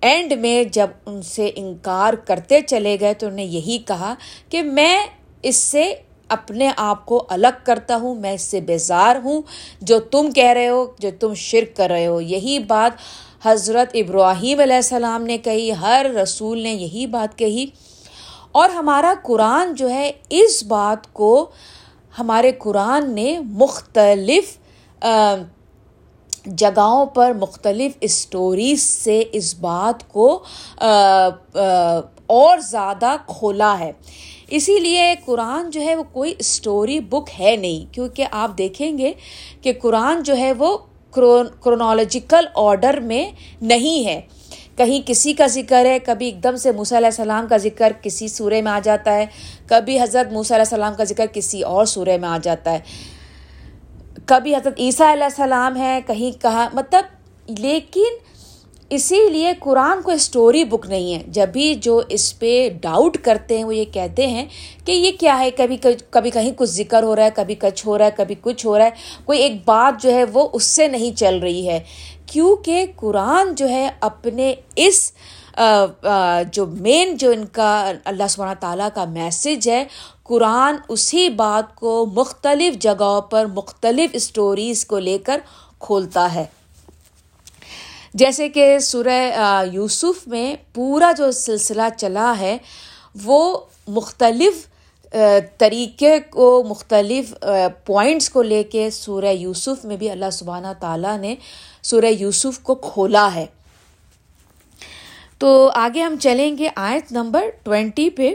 اینڈ 0.01 0.33
میں 0.33 0.65
جب 0.65 0.87
ان 1.07 1.23
سے 1.23 1.51
انکار 1.55 2.15
کرتے 2.15 2.61
چلے 2.61 2.97
گئے 3.01 3.15
تو 3.15 3.27
انہوں 3.27 3.37
نے 3.37 3.45
یہی 3.45 3.79
کہا 3.79 4.15
کہ 4.49 4.63
میں 4.63 5.07
اس 5.43 5.57
سے 5.57 5.95
اپنے 6.29 6.71
آپ 6.77 7.07
کو 7.07 7.25
الگ 7.29 7.57
کرتا 7.65 7.97
ہوں، 7.97 8.15
میں 8.15 8.33
اس 8.33 8.43
سے 8.43 8.61
بیزار 8.61 9.17
ہوں، 9.25 9.43
جو 9.81 9.99
تم 9.99 10.31
کہہ 10.31 10.49
رہے 10.49 10.69
ہو، 10.69 10.87
جو 10.99 11.09
تم 11.21 11.35
شرک 11.35 11.77
کر 11.77 11.91
رہے 11.91 12.07
ہو۔ 12.07 12.21
یہی 12.21 12.59
بات 12.59 12.93
حضرت 13.47 13.91
ابراہیم 13.95 14.61
علیہ 14.61 14.77
السلام 14.77 15.23
نے 15.23 15.39
کہی، 15.39 15.73
ہر 15.73 16.07
رسول 16.23 16.59
نے 16.59 16.73
یہی 16.73 17.07
بات 17.07 17.39
کہی۔ 17.39 17.67
اور 18.53 18.71
ہمارا 18.71 19.15
قرآن 19.23 19.75
جو 19.75 19.91
ہے، 19.91 20.13
اس 20.29 20.63
بات 20.63 21.13
کو 21.13 21.51
ہمارے 22.19 22.53
قرآن 22.59 23.15
نے 23.15 23.39
مختلف 23.39 24.59
جگہوں 26.47 27.07
پر 27.07 27.33
مختلف 27.41 27.93
اسٹوریز 28.01 28.83
سے 28.83 29.23
اس 29.33 29.55
بات 29.61 30.09
کو 30.09 30.43
اور 32.27 32.59
زیادہ 32.59 33.17
کھولا 33.27 33.79
ہے۔ 33.79 33.93
اسی 34.49 34.79
لیے 34.81 35.15
قرآن 35.25 35.71
جو 35.71 35.81
ہے 35.81 35.95
وہ 35.95 36.03
کوئی 36.13 36.35
اسٹوری 36.39 36.99
بک 37.01 37.31
ہے 37.41 37.57
نہیں، 37.57 37.93
کیونکہ 37.95 38.27
آپ 38.31 38.57
دیکھیں 38.59 38.99
گے 38.99 39.13
کہ 39.63 39.73
قرآن 39.83 40.23
جو 40.23 40.37
ہے 40.37 40.53
وہ 40.53 40.77
کرونالوجیکل 41.13 42.47
آرڈر 42.55 43.01
میں 43.01 43.31
نہیں 43.63 44.05
ہے۔ 44.07 44.21
کہیں 44.77 45.01
کسی 45.07 45.33
کا 45.33 45.47
ذکر 45.47 45.85
ہے، 45.85 45.99
کبھی 45.99 46.27
ایک 46.27 46.43
دم 46.45 46.57
سے 46.57 46.73
موسیٰ 46.73 46.99
علیہ 46.99 47.07
السلام 47.07 47.47
کا 47.47 47.57
ذکر 47.57 47.93
کسی 48.03 48.29
سورے 48.29 48.63
میں 48.63 48.73
آ 48.73 48.79
جاتا 48.85 49.15
ہے، 49.15 49.27
کبھی 49.67 50.01
حضرت 50.01 50.33
موسیٰ 50.33 50.57
علیہ 50.57 50.65
السلام 50.71 50.95
کا 50.95 51.05
ذکر 51.05 51.27
کسی 51.33 51.63
اور 51.63 51.85
سورے 51.87 52.19
میں 52.19 52.29
آ 52.29 52.39
جاتا 52.43 52.73
ہے۔ 52.73 52.79
کبھی 54.27 54.55
حضرت 54.55 54.75
عیسیٰ 54.79 55.13
علیہ 55.13 55.25
السلام 55.25 55.77
ہے 55.77 56.01
کہیں 56.07 56.43
کہا 56.43 56.69
مطلب 56.73 57.05
لیکن 57.59 58.15
اسی 58.91 59.31
لیے 59.31 59.53
قرآن 59.59 60.03
کو 60.03 60.11
اسٹوری 60.11 60.65
بک 60.65 60.87
نہیں 60.89 61.15
ہے۔ 61.15 61.23
جب 61.29 61.49
بھی 61.49 61.75
جو 61.75 62.01
اس 62.09 62.39
پہ 62.39 62.69
ڈاؤٹ 62.83 63.19
کرتے 63.19 63.57
ہیں، 63.57 63.65
وہ 63.65 63.77
یہ 63.77 63.85
کہتے 63.85 64.27
ہیں 64.27 64.47
کہ 64.85 64.93
یہ 64.93 65.13
کیا 65.21 65.39
ہے؟ 65.39 65.51
کبھی 65.51 65.77
کبھی 66.11 66.31
کہیں 66.31 66.53
کچھ 66.57 66.71
ذکر 66.71 67.03
ہو 67.03 67.17
رہا 67.17 67.25
ہے، 67.25 67.29
کبھی 67.35 67.55
کچھ 67.55 67.87
ہو 67.87 67.99
رہا 67.99 68.07
ہے، 68.07 68.11
کبھی 68.17 68.35
کچھ 68.41 68.67
ہو 68.67 68.79
رہا 68.79 68.85
ہے۔ 68.85 68.91
کوئی 69.25 69.39
ایک 69.39 69.53
بات 69.65 70.03
جو 70.03 70.13
ہے، 70.13 70.25
وہ 70.25 70.49
اس 70.53 70.65
سے 70.65 70.89
نہیں 70.89 71.19
چل 71.19 71.39
رہی 71.39 71.69
ہے۔ 71.69 71.81
کیونکہ 72.27 72.87
قرآن 72.97 73.55
جو 73.55 73.69
ہے، 73.69 73.91
اپنے 74.01 74.55
اس 74.77 75.13
جو 75.57 76.67
مین 76.67 77.17
جو 77.17 77.31
ان 77.31 77.45
کا 77.53 77.93
اللہ 78.05 78.27
سبحانہ 78.31 78.55
تعالیٰ 78.61 78.89
کا 78.95 79.05
میسج 79.05 79.69
ہے، 79.69 79.85
قرآن 80.23 80.77
اسی 80.89 81.29
بات 81.29 81.75
کو 81.75 82.07
مختلف 82.07 82.79
جگہوں 82.79 83.21
پر 83.21 83.47
مختلف 83.47 84.11
اسٹوریز 84.13 84.85
کو 84.87 84.99
لے 84.99 85.17
کر 85.19 85.39
کھولتا 85.79 86.35
ہے۔ 86.35 86.45
جیسے 88.15 88.49
کہ 88.49 88.79
سورہ 88.79 89.65
یوسف 89.73 90.27
میں 90.29 90.55
پورا 90.75 91.13
جو 91.19 91.31
سلسلہ 91.31 91.89
چلا 91.97 92.33
ہے، 92.39 92.57
وہ 93.25 93.59
مختلف 93.89 94.67
طریقے 95.59 96.19
کو، 96.31 96.63
مختلف 96.69 97.35
پوائنٹس 97.87 98.31
کو 98.31 98.43
لے 98.43 98.63
کے 98.63 98.89
سورہ 98.91 99.33
یوسف 99.33 99.85
میں 99.85 99.97
بھی 99.97 100.11
اللہ 100.11 100.31
سبحانہ 100.33 100.73
تعالیٰ 100.81 101.19
نے 101.19 101.35
سورہ 101.83 102.13
یوسف 102.19 102.59
کو 102.59 102.75
کھولا 102.75 103.29
ہے۔ 103.35 103.47
تو 105.39 105.71
آگے 105.75 106.03
ہم 106.03 106.17
چلیں 106.21 106.59
گے 106.59 106.69
آیت 106.77 107.13
نمبر 107.13 107.45
ٹوینٹی 107.63 108.11
پہ۔ 108.11 108.33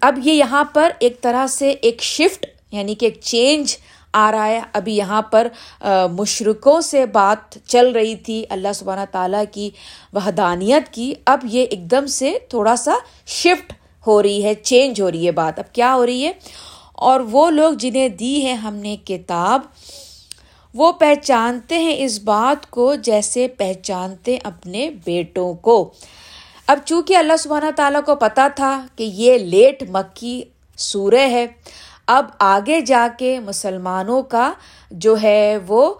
اب 0.00 0.18
یہ 0.24 0.32
یہاں 0.32 0.64
پر 0.74 0.90
ایک 0.98 1.20
طرح 1.20 1.46
سے 1.46 1.70
ایک 1.70 2.02
شفٹ 2.02 2.46
یعنی 2.72 2.94
کہ 2.94 3.06
ایک 3.06 3.18
چینج 3.22 3.76
آ 4.12 4.30
رہا 4.32 4.46
ہے۔ 4.46 4.60
ابھی 4.72 4.96
یہاں 4.96 5.22
پر 5.22 5.46
مشرقوں 6.12 6.80
سے 6.80 7.06
بات 7.06 7.58
چل 7.68 7.90
رہی 7.92 8.16
تھی، 8.16 8.44
اللہ 8.50 8.72
سبحانہ 8.74 9.04
تعالیٰ 9.10 9.44
کی 9.52 9.70
وحدانیت 10.12 10.92
کی۔ 10.92 11.12
اب 11.26 11.40
یہ 11.44 11.66
ایک 11.70 11.90
دم 11.90 12.06
سے 12.06 12.32
تھوڑا 12.48 12.76
سا 12.76 12.94
شفٹ 13.26 13.72
ہو 14.06 14.22
رہی 14.22 14.42
ہے، 14.44 14.54
چینج 14.54 15.00
ہو 15.00 15.10
رہی 15.10 15.26
ہے 15.26 15.32
بات۔ 15.32 15.58
اب 15.58 15.72
کیا 15.74 15.94
ہو 15.94 16.06
رہی 16.06 16.24
ہے؟ 16.26 16.32
اور 16.92 17.20
وہ 17.20 17.50
لوگ 17.50 17.74
جنہیں 17.74 18.08
دی 18.08 18.44
ہے 18.46 18.52
ہم 18.52 18.74
نے 18.74 18.96
کتاب 19.04 19.60
وہ 20.76 20.92
پہچانتے 20.92 21.78
ہیں 21.78 21.96
اس 21.98 22.20
بات 22.20 22.70
کو 22.70 22.94
جیسے 22.94 23.48
پہچانتے 23.48 24.38
اپنے 24.44 24.90
بیٹوں 25.04 25.54
کو۔ 25.54 25.92
اب 26.66 26.78
چونکہ 26.84 27.16
اللہ 27.16 27.36
سبحانہ 27.38 27.70
تعالیٰ 27.76 28.00
کو 28.06 28.14
پتا 28.14 28.48
تھا 28.54 28.86
کہ 28.96 29.04
یہ 29.04 29.38
لیٹ 29.38 29.82
مکی 29.90 30.42
سورہ 30.76 31.20
ہے، 31.20 31.46
اب 32.06 32.26
آگے 32.38 32.80
جا 32.80 33.08
کے 33.18 33.40
مسلمانوں 33.40 34.22
کا 34.22 34.52
جو 34.90 35.16
ہے 35.22 35.58
وہ 35.66 35.94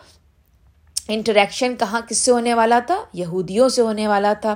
انٹریکشن 1.09 1.77
کہاں 1.77 2.01
کس 2.09 2.19
سے 2.19 2.31
ہونے 2.31 2.55
والا 2.55 2.79
تھا؟ 2.79 3.05
یہودیوں 3.13 3.69
سے 3.69 3.83
ہونے 3.83 4.09
والا 4.09 4.33
تھا۔ 4.33 4.55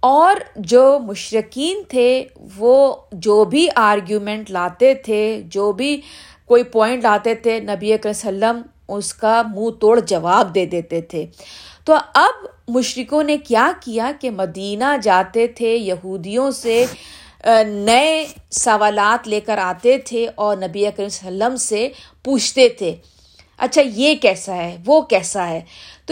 اور 0.00 0.36
جو 0.56 0.98
مشرقین 1.02 1.82
تھے، 1.88 2.24
وہ 2.56 2.96
جو 3.12 3.44
بھی 3.44 3.68
آرگیومنٹ 3.76 4.50
لاتے 4.50 4.94
تھے، 4.94 5.42
جو 5.44 5.72
بھی 5.72 6.00
کوئی 6.44 6.62
پوائنٹ 6.62 7.02
لاتے 7.02 7.34
تھے، 7.34 7.60
نبی 7.60 7.92
وسلم 8.04 8.62
اس 8.88 9.14
کا 9.14 9.42
منہ 9.54 9.70
توڑ 9.70 10.00
جواب 10.00 10.54
دے 10.54 10.66
دیتے 10.66 11.00
تھے۔ 11.00 11.26
تو 11.84 11.94
اب 12.14 12.46
مشرقوں 12.68 13.22
نے 13.22 13.36
کیا 13.38 13.72
کیا 13.80 14.12
کہ 14.20 14.30
مدینہ 14.30 14.96
جاتے 15.02 15.46
تھے، 15.46 15.76
یہودیوں 15.76 16.50
سے 16.50 16.84
نئے 17.66 18.26
سوالات 18.50 19.28
لے 19.28 19.40
کر 19.40 19.58
آتے 19.58 19.98
تھے 19.98 20.28
اور 20.34 20.56
نبی 20.56 20.86
اکرم 20.86 21.06
وسلم 21.06 21.56
سے 21.56 21.88
پوچھتے 22.24 22.68
تھے۔ 22.68 22.94
اچھا 23.58 23.82
یہ 23.94 24.14
کیسا 24.14 24.54
ہے؟ 24.54 24.76
وہ 24.86 25.00
کیسا 25.00 25.48
ہے؟ 25.48 25.60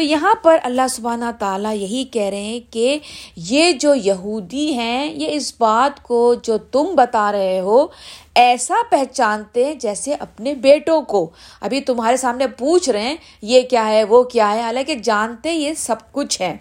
تو 0.01 0.05
یہاں 0.05 0.35
پر 0.43 0.57
اللہ 0.63 0.89
سبحانہ 0.91 1.25
تعالیٰ 1.39 1.77
یہی 1.77 2.05
کہہ 2.05 2.23
رہے 2.23 2.41
ہیں 2.41 2.61
کہ 2.73 2.99
یہ 3.37 3.73
جو 3.73 3.95
یہودی 3.95 4.73
ہیں، 4.75 5.15
یہ 5.15 5.29
اس 5.33 5.55
بات 5.59 6.03
کو 6.03 6.35
جو 6.43 6.59
تم 6.59 6.85
بتا 6.95 7.33
رہے 7.33 7.61
ہو، 7.61 7.87
ایسا 8.35 8.75
پہچانتے 8.91 9.65
ہیں 9.65 9.75
جیسے 9.75 10.15
اپنے 10.15 10.55
بیٹوں 10.55 11.03
کو۔ 11.03 11.31
ابھی 11.61 11.81
تمہارے 11.81 12.17
سامنے 12.17 12.47
پوچھ 12.47 12.91
رہے 12.91 13.03
ہیں، 13.03 13.17
یہ 13.43 13.63
کیا 13.63 13.89
ہے، 13.89 14.05
وہ 14.05 14.23
کیا 14.23 14.53
ہے؟ 14.53 14.61
حالانکہ 14.61 14.95
جانتے 14.95 15.53
یہ 15.53 15.75
سب 15.75 15.97
کچھ 16.13 16.43
ہے۔ 16.43 16.57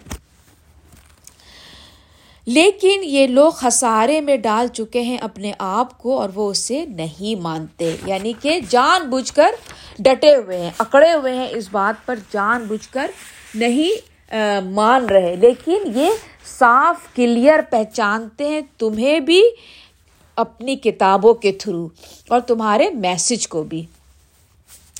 لیکن 2.45 3.01
یہ 3.03 3.27
لوگ 3.27 3.51
خسارے 3.51 4.21
میں 4.21 4.37
ڈال 4.37 4.67
چکے 4.67 5.01
ہیں 5.01 5.17
اپنے 5.17 5.51
آپ 5.59 5.97
کو 5.97 6.21
اور 6.21 6.29
وہ 6.35 6.51
اسے 6.51 6.85
نہیں 6.85 7.41
مانتے۔ 7.41 7.95
یعنی 8.05 8.33
کہ 8.41 8.59
جان 8.69 9.09
بوجھ 9.09 9.33
کر 9.33 9.49
ڈٹے 10.03 10.35
ہوئے 10.35 10.57
ہیں، 10.57 10.71
اکڑے 10.79 11.13
ہوئے 11.13 11.33
ہیں، 11.35 11.47
اس 11.51 11.67
بات 11.71 12.05
پر 12.05 12.15
جان 12.33 12.65
بوجھ 12.67 12.87
کر 12.93 13.11
نہیں 13.55 14.07
مان 14.73 15.05
رہے۔ 15.05 15.35
لیکن 15.35 15.83
یہ 15.95 16.09
صاف، 16.47 17.13
کلیئر 17.15 17.59
پہچانتے 17.69 18.47
ہیں 18.47 18.61
تمہیں 18.77 19.19
بھی 19.19 19.41
اپنی 20.37 20.75
کتابوں 20.75 21.33
کے 21.33 21.51
تھرو 21.51 21.87
اور 22.29 22.39
تمہارے 22.47 22.89
میسج 22.89 23.47
کو 23.47 23.63
بھی۔ 23.63 23.83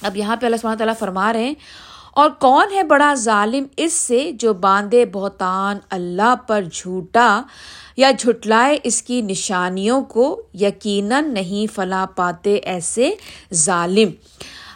اب 0.01 0.17
یہاں 0.17 0.35
پہ 0.35 0.45
اللہ 0.45 0.57
سبحانہ 0.57 0.77
تعالیٰ 0.77 0.95
فرما 0.99 1.31
رہے 1.33 1.43
ہیں، 1.43 1.53
اور 2.13 2.29
کون 2.39 2.71
ہے 2.73 2.83
بڑا 2.83 3.13
ظالم 3.17 3.65
اس 3.77 3.93
سے 3.93 4.31
جو 4.39 4.53
باندھے 4.63 5.05
بہتان 5.11 5.77
اللہ 5.89 6.33
پر 6.47 6.63
جھوٹا 6.71 7.41
یا 7.97 8.11
جھٹلائے 8.11 8.77
اس 8.83 9.01
کی 9.03 9.21
نشانیوں 9.21 10.01
کو 10.13 10.25
یقیناً 10.59 11.33
نہیں 11.33 11.73
فلا 11.75 12.05
پاتے 12.15 12.55
ایسے 12.73 13.11
ظالم؟ 13.53 14.09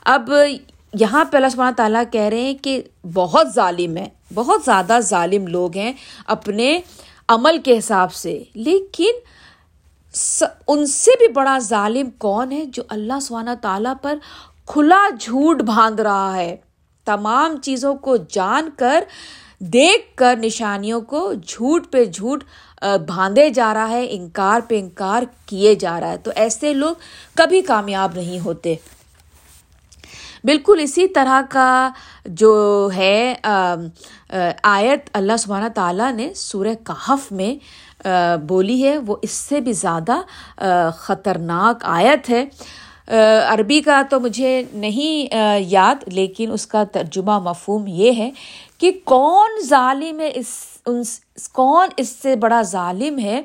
اب 0.06 0.32
یہاں 1.00 1.26
پہ 1.26 1.38
اللہ 1.38 1.48
سبحانہ 1.52 1.76
تعالیٰ 1.76 2.04
کہہ 2.12 2.22
رہے 2.22 2.42
ہیں 2.42 2.54
کہ 2.62 2.82
بہت 3.14 3.48
ظالم 3.56 3.98
ہے، 3.98 4.10
بہت 4.34 4.62
زیادہ 4.66 5.00
ظالم 5.00 5.48
لوگ 5.48 5.78
ہیں 5.78 5.94
اپنے 6.28 6.82
عمل 7.28 7.58
کے 7.58 7.78
حساب 7.78 8.14
سے۔ 8.14 8.44
لیکن 8.54 9.12
ان 10.68 10.86
سے 10.86 11.12
بھی 11.20 11.28
بڑا 11.28 11.58
ظالم 11.60 12.10
کون 12.10 12.52
ہے 12.52 12.66
جو 12.66 12.84
اللہ 12.90 13.20
سبحانہ 13.22 13.50
تعالیٰ 13.62 13.94
پر 14.02 14.18
کھلا 14.66 15.10
جھوٹ 15.20 15.62
باندھ 15.62 16.02
رہا 16.02 16.36
ہے؟ 16.36 16.56
تمام 17.06 17.58
چیزوں 17.58 17.96
کو 17.96 18.18
جان 18.18 18.70
کر، 18.78 19.04
دیکھ 19.60 20.18
کر 20.18 20.36
نشانیوں 20.38 21.02
کو 21.02 21.34
جھوٹ 21.48 21.92
پہ 21.92 22.06
جھوٹ 22.06 22.44
باندھے 22.82 23.50
جا 23.50 23.74
رہا 23.74 23.90
ہے، 23.90 24.08
انکار 24.10 24.60
پہ 24.68 24.80
انکار 24.80 25.24
کیے 25.46 25.76
جا 25.76 26.00
رہا 26.00 26.12
ہے۔ 26.12 26.18
تو 26.18 26.32
ایسے 26.36 26.74
لوگ 26.74 26.96
کبھی 27.36 27.62
کامیاب 27.62 28.12
نہیں 28.16 28.40
ہوتے۔ 28.40 28.76
بالکل 30.44 30.80
اسی 30.82 31.08
طرح 31.08 31.42
کا 31.50 31.90
جو 32.26 32.90
ہے 32.96 33.34
آیت 34.64 35.10
اللہ 35.14 35.38
سبحانہ 35.40 35.68
تعالیٰ 35.76 36.12
نے 36.14 36.34
سورہ 36.36 36.74
کہف 36.88 37.32
میں 37.32 37.54
بولی 38.48 38.84
ہے۔ 38.84 38.98
وہ 38.98 39.16
اس 39.22 39.32
سے 39.32 39.60
بھی 39.60 39.74
زیادہ 39.74 40.20
خطرناک 40.98 41.84
آیت 41.88 42.30
ہے۔ 42.30 42.44
عربی 43.48 43.80
کا 43.82 44.02
تو 44.10 44.20
مجھے 44.20 44.64
نہیں 44.74 45.36
یاد، 45.60 46.04
لیکن 46.08 46.52
اس 46.52 46.68
کا 46.68 46.84
ترجمہ 46.92 47.40
مفہوم 47.40 47.88
یہ 47.88 48.12
ہے 48.18 48.30
کہ 48.78 48.92
کون 49.04 49.60
ظالم 49.68 50.20
ہے 50.20 50.32
اس 50.36 51.50
کون 51.54 51.90
اس 51.98 52.10
سے 52.22 52.36
بڑا 52.36 52.62
ظالم 52.62 53.20
ہے۔ 53.20 53.42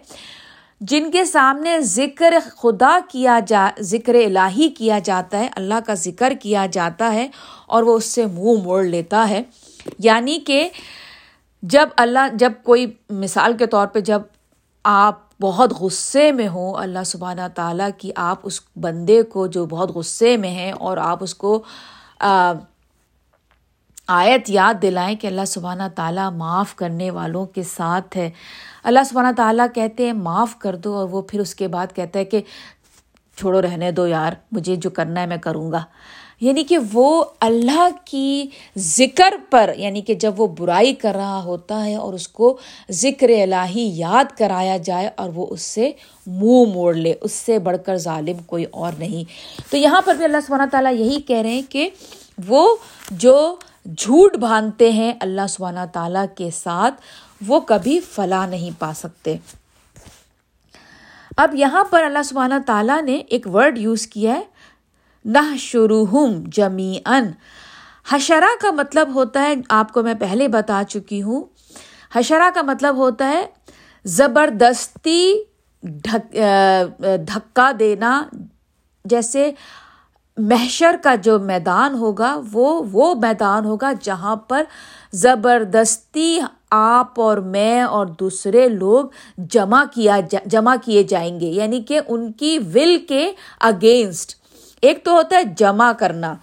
جن 0.80 1.10
کے 1.10 1.24
سامنے 1.24 1.80
ذکر 1.80 2.34
خدا 2.56 2.98
کیا 3.08 3.40
جا، 3.46 3.68
ذکر 3.80 4.14
الہی 4.14 4.68
کیا 4.68 4.98
جاتا 4.98 5.38
ہے، 5.38 5.48
اللہ 5.56 5.74
کا 5.86 5.94
ذکر 5.94 6.32
کیا 6.42 6.66
جاتا 6.72 7.12
ہے 7.12 7.28
اور 7.66 7.82
وہ 7.82 7.96
اس 7.96 8.04
سے 8.04 8.26
منہ 8.26 8.62
موڑ 8.62 8.84
لیتا 8.84 9.28
ہے۔ 9.28 9.42
یعنی 9.98 10.38
کہ 10.46 10.68
جب 11.62 11.88
اللہ، 11.96 12.18
جب 12.32 12.52
کوئی 12.62 12.86
مثال 13.10 13.56
کے 13.56 13.66
طور 13.66 13.86
پہ 13.86 14.00
جب 14.00 14.22
آپ 14.84 15.40
بہت 15.40 15.72
غصے 15.80 16.32
میں 16.32 16.48
ہوں، 16.48 16.74
اللہ 16.74 17.04
سبحانہ 17.06 17.48
تعالیٰ 17.54 17.88
کی 17.98 18.10
آپ 18.16 18.38
اس 18.42 18.60
بندے 18.76 19.22
کو 19.22 19.46
جو 19.46 19.66
بہت 19.66 19.90
غصے 19.90 20.36
میں 20.36 20.50
ہیں 20.50 20.72
اور 20.72 20.96
آپ 20.96 21.22
اس 21.22 21.34
کو 21.34 21.62
آیت 24.10 24.50
یاد 24.50 24.82
دلائیں 24.82 25.16
کہ 25.16 25.26
اللہ 25.26 25.44
سبحانہ 25.46 25.82
تعالیٰ 25.94 26.32
معاف 26.32 26.74
کرنے 26.74 27.10
والوں 27.10 27.46
کے 27.46 27.62
ساتھ 27.62 28.16
ہے۔ 28.16 28.30
اللہ 28.84 28.98
سبحانہ 29.06 29.34
تعالیٰ 29.36 29.66
کہتے 29.74 30.06
ہیں، 30.06 30.12
معاف 30.12 30.58
کر 30.58 30.76
دو 30.76 30.94
اور 30.94 31.08
وہ 31.08 31.22
پھر 31.22 31.40
اس 31.40 31.54
کے 31.54 31.68
بعد 31.68 31.86
کہتا 31.94 32.18
ہے 32.18 32.24
کہ 32.24 32.40
چھوڑو 33.36 33.62
رہنے 33.62 33.90
دو 33.90 34.06
یار، 34.06 34.32
مجھے 34.52 34.76
جو 34.76 34.90
کرنا 34.90 35.20
ہے 35.20 35.26
میں 35.26 35.36
کروں 35.36 35.72
گا۔ 35.72 35.84
یعنی 36.40 36.64
کہ 36.64 36.78
وہ 36.92 37.24
اللہ 37.40 37.88
کی 38.04 38.46
ذکر 38.78 39.34
پر 39.50 39.70
یعنی 39.76 40.00
کہ 40.00 40.14
جب 40.14 40.40
وہ 40.40 40.46
برائی 40.46 40.94
کر 40.94 41.14
رہا 41.14 41.42
ہوتا 41.42 41.84
ہے 41.84 41.94
اور 41.94 42.14
اس 42.14 42.28
کو 42.28 42.58
ذکر 42.90 43.28
الہی 43.28 43.98
یاد 43.98 44.38
کرایا 44.38 44.76
جائے 44.76 45.10
اور 45.16 45.28
وہ 45.34 45.46
اس 45.50 45.62
سے 45.62 45.92
منہ 46.26 46.72
موڑ 46.74 46.94
لے، 46.94 47.14
اس 47.20 47.32
سے 47.32 47.58
بڑھ 47.58 47.76
کر 47.86 47.96
ظالم 47.96 48.36
کوئی 48.46 48.64
اور 48.70 48.92
نہیں۔ 48.98 49.24
تو 49.70 49.76
یہاں 49.76 50.02
پر 50.04 50.14
بھی 50.14 50.24
اللہ 50.24 50.36
سبحانہ 50.46 50.68
تعالیٰ 50.70 50.94
یہی 50.94 51.20
کہہ 51.20 51.40
رہے 51.40 51.50
ہیں 51.50 51.62
کہ 51.68 51.90
وہ 52.48 52.76
جو 53.10 53.56
جھوٹ 53.96 54.36
باندھتے 54.36 54.90
ہیں 54.92 55.12
اللہ 55.20 55.46
سبحانہ 55.48 55.84
تعالیٰ 55.92 56.24
کے 56.36 56.50
ساتھ، 56.54 57.00
وہ 57.46 57.60
کبھی 57.60 57.98
فلاح 58.00 58.46
نہیں 58.46 58.80
پا 58.80 58.92
سکتے۔ 58.96 59.36
اب 61.36 61.54
یہاں 61.54 61.84
پر 61.90 62.02
اللہ 62.02 62.22
سبحانہ 62.24 62.54
تعالیٰ 62.66 63.00
نے 63.02 63.16
ایک 63.16 63.46
ورڈ 63.46 63.78
یوز 63.78 64.06
کیا 64.06 64.34
ہے 64.34 64.42
نہ 65.24 65.56
شروحم 65.58 66.42
جمی 66.52 66.98
ان 67.06 67.30
حشرا 68.10 68.54
کا 68.60 68.70
مطلب 68.70 69.14
ہوتا 69.14 69.42
ہے، 69.42 69.54
آپ 69.68 69.92
کو 69.92 70.02
میں 70.02 70.14
پہلے 70.14 70.48
بتا 70.48 70.82
چکی 70.88 71.22
ہوں۔ 71.22 71.42
حشرا 72.14 72.50
کا 72.54 72.62
مطلب 72.62 72.96
ہوتا 72.96 73.28
ہے، 73.28 73.44
زبردستی 74.04 75.34
دھکا 75.82 77.70
دینا، 77.78 78.22
جیسے 79.04 79.50
محشر 80.38 80.96
کا 81.02 81.14
جو 81.14 81.38
میدان 81.38 81.94
ہوگا، 81.94 82.40
وہ 82.52 82.82
وہ 82.92 83.14
میدان 83.14 83.64
ہوگا 83.64 83.92
جہاں 84.00 84.36
پر 84.36 84.62
زبردستی 85.12 86.38
آپ 86.70 87.20
اور 87.20 87.38
میں 87.38 87.82
اور 87.82 88.06
دوسرے 88.06 88.68
لوگ 88.68 89.04
جمع 89.38 89.84
کیا 89.94 90.18
جمع 90.46 90.74
کیے 90.84 91.02
جائیں 91.02 91.40
گے 91.40 91.46
یعنی 91.46 91.82
کہ 91.82 92.00
ان 92.08 92.32
کی 92.32 92.58
ول 92.74 92.96
کے 93.08 93.32
اگینسٹ 93.60 94.34
ایک 94.82 95.04
تو 95.04 95.12
ہوتا 95.12 95.36
ہے 95.36 95.42
جمع 95.44 95.92
کرنا۔ 95.92 96.34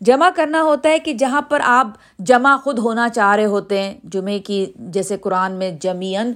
جمع 0.00 0.28
کرنا 0.34 0.62
ہوتا 0.62 0.88
ہے 0.88 0.98
کہ 0.98 1.12
جہاں 1.12 1.42
پر 1.42 1.60
آپ 1.64 1.86
جمع 2.18 2.56
خود 2.56 2.78
ہونا 2.78 3.08
چاہ 3.08 3.34
رہے 3.36 3.46
ہوتے 3.46 3.82
ہیں۔ 3.82 3.94
جمعے 4.04 4.38
کی، 4.38 4.66
جیسے 4.78 5.16
قرآن 5.16 5.52
میں 5.52 5.70
جمیعن 5.80 6.32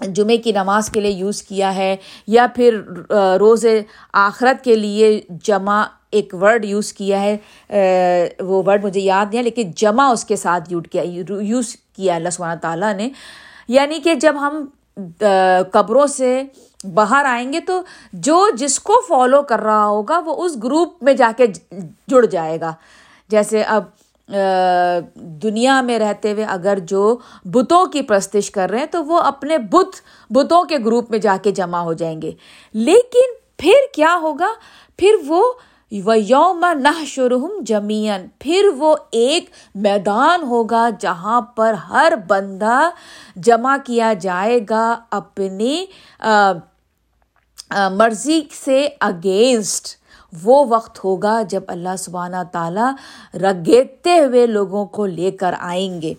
جمعے 0.00 0.36
کی 0.36 0.52
نماز 0.52 0.88
کے 0.90 1.00
لیے 1.00 1.10
یوز 1.10 1.42
کیا 1.42 1.74
ہے، 1.74 1.94
یا 2.26 2.46
پھر 2.54 2.80
روز 3.40 3.66
آخرت 4.12 4.64
کے 4.64 4.74
لیے 4.76 5.20
جمع 5.42 5.82
ایک 6.10 6.34
ورڈ 6.40 6.64
یوز 6.64 6.92
کیا 6.92 7.20
ہے 7.20 8.28
وہ 8.40 8.62
ورڈ 8.66 8.84
مجھے 8.84 9.00
یاد 9.00 9.26
نہیں 9.26 9.38
ہے، 9.38 9.42
لیکن 9.42 9.70
جمع 9.76 10.10
اس 10.12 10.24
کے 10.24 10.36
ساتھ 10.36 10.72
یوز 10.72 10.84
کیا 10.92 11.02
یوز 11.40 11.74
کیا 11.96 12.14
اللہ 12.14 12.30
سبحانہ 12.32 12.60
تعالیٰ 12.60 12.92
نے۔ 12.94 13.08
یعنی 13.68 13.98
کہ 14.04 14.14
جب 14.14 14.36
ہم 14.40 14.64
قبروں 15.72 16.06
سے 16.06 16.42
باہر 16.94 17.24
آئیں 17.28 17.52
گے 17.52 17.60
تو 17.60 17.80
جو 18.12 18.44
جس 18.58 18.78
کو 18.80 19.00
فالو 19.08 19.42
کر 19.42 19.60
رہا 19.60 19.86
ہوگا، 19.86 20.18
وہ 20.26 20.44
اس 20.44 20.56
گروپ 20.64 21.02
میں 21.02 21.12
جا 21.14 21.30
کے 21.36 21.46
جڑ 22.08 22.24
جائے 22.26 22.60
گا۔ 22.60 22.72
جیسے 23.30 23.62
اب 23.62 23.84
دنیا 25.42 25.80
میں 25.80 25.98
رہتے 25.98 26.32
ہوئے 26.32 26.44
اگر 26.44 26.78
جو 26.78 27.16
بتوں 27.44 27.86
کی 27.86 28.02
پرستش 28.02 28.50
کر 28.50 28.70
رہے 28.70 28.78
ہیں 28.78 28.86
تو 28.86 29.04
وہ 29.04 29.18
اپنے 29.18 29.58
بت، 29.58 30.00
بتوں 30.30 30.64
کے 30.64 30.76
گروپ 30.84 31.10
میں 31.10 31.18
جا 31.18 31.36
کے 31.42 31.50
جمع 31.50 31.78
ہو 31.78 31.92
جائیں 31.92 32.22
گے۔ 32.22 32.30
لیکن 32.74 33.34
پھر 33.58 33.86
کیا 33.94 34.18
ہوگا؟ 34.22 34.48
پھر 34.96 35.14
وہ 35.26 35.52
یوم 36.18 36.64
نہ 36.78 37.04
شرحم 37.06 37.52
جمین 37.60 38.26
پھر 38.38 38.68
وہ 38.78 38.96
ایک 39.10 39.50
میدان 39.74 40.42
ہوگا 40.42 40.88
جہاں 41.00 41.40
پر 41.40 41.72
ہر 41.72 42.12
بندہ 42.28 42.78
جمع 43.36 43.76
کیا 43.84 44.12
جائے 44.20 44.58
گا 44.70 44.96
اپنی 45.10 45.84
مرضی 47.90 48.40
سے 48.64 48.88
اگینسٹ۔ 49.00 49.86
وہ 50.42 50.64
وقت 50.68 51.04
ہوگا 51.04 51.42
جب 51.42 51.62
اللہ 51.68 51.96
سبحانہ 51.98 52.42
تعالیٰ 52.52 52.92
رگیتے 53.34 54.18
ہوئے 54.18 54.46
لوگوں 54.46 54.86
کو 54.86 55.06
لے 55.06 55.30
کر 55.30 55.54
آئیں 55.58 56.02
گے۔ 56.02 56.14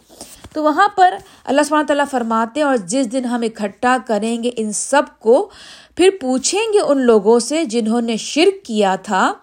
تو 0.54 0.64
وہاں 0.64 0.88
پر 0.96 1.16
اللہ 1.44 1.62
سبحانہ 1.66 1.86
تعالیٰ 1.86 2.06
فرماتے 2.12 2.60
ہیں 2.60 2.68
اور 2.68 2.78
جس 2.78 3.12
دن 3.12 3.26
ہم 3.26 3.42
اکٹھا 3.42 3.98
کریں 4.08 4.44
گے 4.44 4.52
ان 4.58 4.72
سب 4.72 5.04
کو، 5.20 5.50
پھر 5.96 6.10
پوچھیں 6.22 6.74
گے 6.74 6.80
ان 6.80 7.02
لوگوں 7.02 7.40
سے 7.40 7.66
جنہوں 7.66 8.02
نے 8.02 8.18
شرک 8.18 8.66
کیا 8.66 8.96
تھا، 8.96 9.34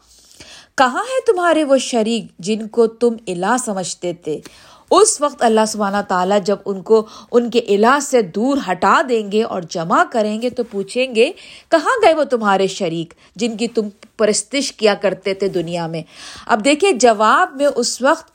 کہاں 0.75 1.03
ہے 1.03 1.33
تمہارے 1.33 1.65
وہ 1.65 1.77
شریک 1.77 2.39
جن 2.39 2.69
کو 2.69 2.87
تم 2.87 3.15
الہ 3.27 3.57
سمجھتے 3.65 4.13
تھے؟ 4.13 4.41
اس 4.93 5.21
وقت 5.21 5.43
اللہ 5.43 5.65
سبحانہ 5.69 6.01
تعالیٰ 6.09 6.39
جب 6.45 6.57
ان 6.65 6.81
کو 6.83 7.05
ان 7.31 7.51
کے 7.51 7.59
الہ 7.75 7.99
سے 8.03 8.23
دور 8.35 8.59
ہٹا 8.69 9.01
دیں 9.09 9.31
گے 9.33 9.43
اور 9.43 9.63
جمع 9.71 10.03
کریں 10.13 10.41
گے 10.43 10.51
تو 10.51 10.65
پوچھیں 10.71 11.15
گے، 11.15 11.31
کہاں 11.71 11.97
گئے 12.03 12.15
وہ 12.15 12.25
تمہارے 12.31 12.67
شریک 12.67 13.15
جن 13.37 13.57
کی 13.57 13.69
تم 13.69 13.89
پرستش 14.17 14.73
کیا 14.73 14.95
کرتے 14.95 15.35
تھے 15.35 15.49
دنیا 15.49 15.87
میں؟ 15.87 16.03
اب 16.47 16.65
دیکھیں 16.65 16.91
جواب 16.93 17.57
میں 17.57 17.69
اس 17.77 18.01
وقت 18.03 18.31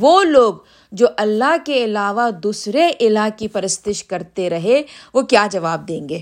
وہ 0.00 0.22
لوگ 0.24 0.54
جو 0.92 1.06
اللہ 1.16 1.56
کے 1.64 1.84
علاوہ 1.84 2.30
دوسرے 2.42 2.90
الہ 3.00 3.28
کی 3.38 3.48
پرستش 3.48 4.02
کرتے 4.04 4.50
رہے، 4.50 4.82
وہ 5.14 5.22
کیا 5.22 5.46
جواب 5.52 5.88
دیں 5.88 6.08
گے؟ 6.08 6.20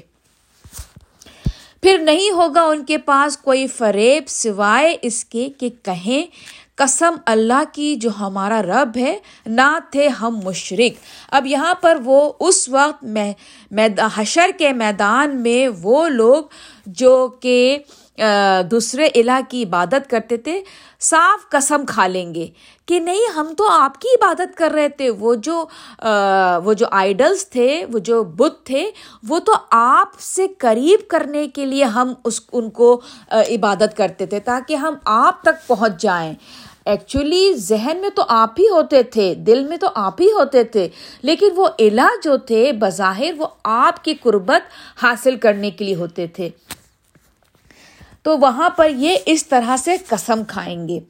پھر 1.82 1.98
نہیں 1.98 2.30
ہوگا 2.30 2.62
ان 2.62 2.84
کے 2.84 2.96
پاس 2.98 3.36
کوئی 3.36 3.66
فریب 3.66 4.28
سوائے 4.28 4.96
اس 5.02 5.24
کے 5.24 5.48
کہ 5.58 5.68
کہیں 5.82 6.22
قسم 6.78 7.14
اللہ 7.26 7.62
کی 7.72 7.94
جو 7.96 8.10
ہمارا 8.20 8.62
رب 8.62 8.96
ہے، 8.96 9.16
نہ 9.46 9.78
تھے 9.90 10.08
ہم 10.08 10.40
مشرق 10.44 11.00
اب 11.30 11.46
یہاں 11.46 11.74
پر 11.74 11.98
وہ 12.04 12.32
اس 12.40 12.68
وقت 12.68 13.04
حشر 14.16 14.50
کے 14.58 14.72
میدان 14.72 15.36
میں 15.42 15.68
وہ 15.82 16.08
لوگ 16.08 16.44
جو 16.86 17.28
کہ 17.40 17.78
دوسرے 18.70 19.06
الہ 19.14 19.40
کی 19.48 19.62
عبادت 19.62 20.10
کرتے 20.10 20.36
تھے، 20.36 20.62
صاف 21.00 21.50
قسم 21.50 21.86
کھا 21.86 22.06
لیں 22.06 22.34
گے۔ 22.34 22.46
کہ 22.86 23.00
نہیں، 23.00 23.26
ہم 23.36 23.54
تو 23.58 23.68
آپ 23.70 24.00
کی 24.00 24.08
عبادت 24.08 24.56
کر 24.56 24.70
رہے 24.70 24.88
تھے۔ 24.88 25.10
وہ 25.10 25.34
جو 25.34 25.64
وہ 26.64 26.72
جو 26.72 26.86
آئیڈلس 26.90 27.50
تھے، 27.50 27.84
وہ 27.92 27.98
جو 27.98 28.24
بت 28.24 28.66
تھے، 28.66 28.90
وہ 29.28 29.38
تو 29.38 29.52
آپ 29.70 30.08
سے 30.18 30.46
قریب 30.58 31.08
کرنے 31.08 31.48
کے 31.48 31.66
لیے 31.66 31.84
ہم 31.84 32.12
اس، 32.24 32.40
ان 32.52 32.70
کو 32.70 33.00
عبادت 33.30 33.96
کرتے 33.96 34.26
تھے 34.26 34.40
تاکہ 34.40 34.74
ہم 34.74 34.94
آپ 35.04 35.42
تک 35.42 35.66
پہنچ 35.66 36.02
جائیں۔ 36.02 36.34
ایکچولی 36.84 37.52
ذہن 37.54 37.96
میں 38.00 38.10
تو 38.10 38.22
آپ 38.28 38.50
ہی 38.58 38.68
ہوتے 38.68 39.02
تھے، 39.02 39.34
دل 39.34 39.64
میں 39.64 39.76
تو 39.76 39.86
آپ 39.94 40.20
ہی 40.20 40.32
ہوتے 40.32 40.64
تھے۔ 40.64 40.88
لیکن 41.22 41.48
وہ 41.56 41.68
الہ 41.78 42.10
جو 42.22 42.36
تھے، 42.36 42.72
بظاہر 42.72 43.30
وہ 43.36 43.46
آپ 43.64 44.04
کی 44.04 44.14
قربت 44.14 44.60
حاصل 45.02 45.36
کرنے 45.36 45.70
کے 45.70 45.84
لیے 45.84 45.94
ہوتے 45.94 46.26
تھے۔ 46.26 46.48
تو 48.22 48.38
وہاں 48.38 48.70
پر 48.70 48.90
یہ 48.90 49.16
اس 49.26 49.46
طرح 49.46 49.76
سے 49.76 49.96
قسم 50.08 50.42
کھائیں 50.48 50.88
گے۔ 50.88 51.00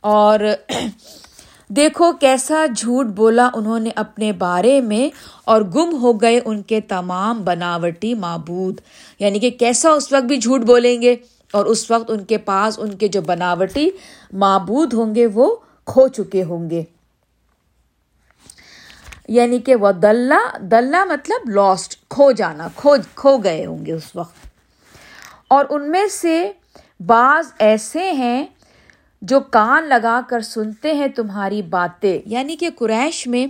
اور 0.00 0.40
دیکھو 1.68 2.12
کیسا 2.12 2.66
جھوٹ 2.66 3.06
بولا 3.06 3.50
انہوں 3.54 3.80
نے 3.80 3.90
اپنے 3.96 4.32
بارے 4.32 4.80
میں 4.80 5.10
اور 5.44 5.62
گم 5.62 6.02
ہو 6.02 6.12
گئے 6.12 6.40
ان 6.44 6.62
کے 6.62 6.80
تمام 6.80 7.44
بناوٹی 7.44 8.14
معبود۔ 8.14 8.80
یعنی 9.18 9.38
کہ 9.38 9.50
کیسا 9.50 9.90
اس 9.90 10.12
وقت 10.12 10.24
بھی 10.24 10.36
جھوٹ 10.36 10.60
بولیں 10.60 11.02
گے 11.02 11.16
اور 11.52 11.64
اس 11.66 11.90
وقت 11.90 12.10
ان 12.10 12.24
کے 12.24 12.38
پاس 12.38 12.78
ان 12.78 12.94
کے 12.96 13.08
جو 13.08 13.22
بناوٹی 13.22 13.90
معبود 14.32 14.94
ہوں 14.94 15.14
گے 15.14 15.26
وہ 15.26 15.56
کھو 15.86 16.08
چکے 16.08 16.44
ہوں 16.44 16.70
گے۔ 16.70 16.82
یعنی 19.28 19.58
کہ 19.58 19.74
وہ 19.74 19.92
دلہ 19.92 20.58
دلہ 20.60 21.04
مطلب 21.04 21.50
لاسٹ 21.50 22.08
کھو 22.08 22.32
جانا، 22.32 22.68
کھو 22.76 22.96
کھو 23.14 23.36
گئے 23.36 23.66
ہوں 23.66 23.86
گے 23.86 23.92
اس 23.92 24.16
وقت۔ 24.16 24.55
اور 25.48 25.64
ان 25.70 25.90
میں 25.90 26.06
سے 26.06 26.52
بعض 27.00 27.46
ایسے 27.58 28.12
ہیں 28.12 28.46
جو 29.22 29.40
کان 29.40 29.84
لگا 29.84 30.20
کر 30.28 30.40
سنتے 30.40 30.92
ہیں 30.92 31.08
تمہاری 31.08 31.62
باتیں۔ 31.62 32.18
یعنی 32.26 32.56
کہ 32.56 32.68
قریش 32.76 33.26
میں 33.26 33.46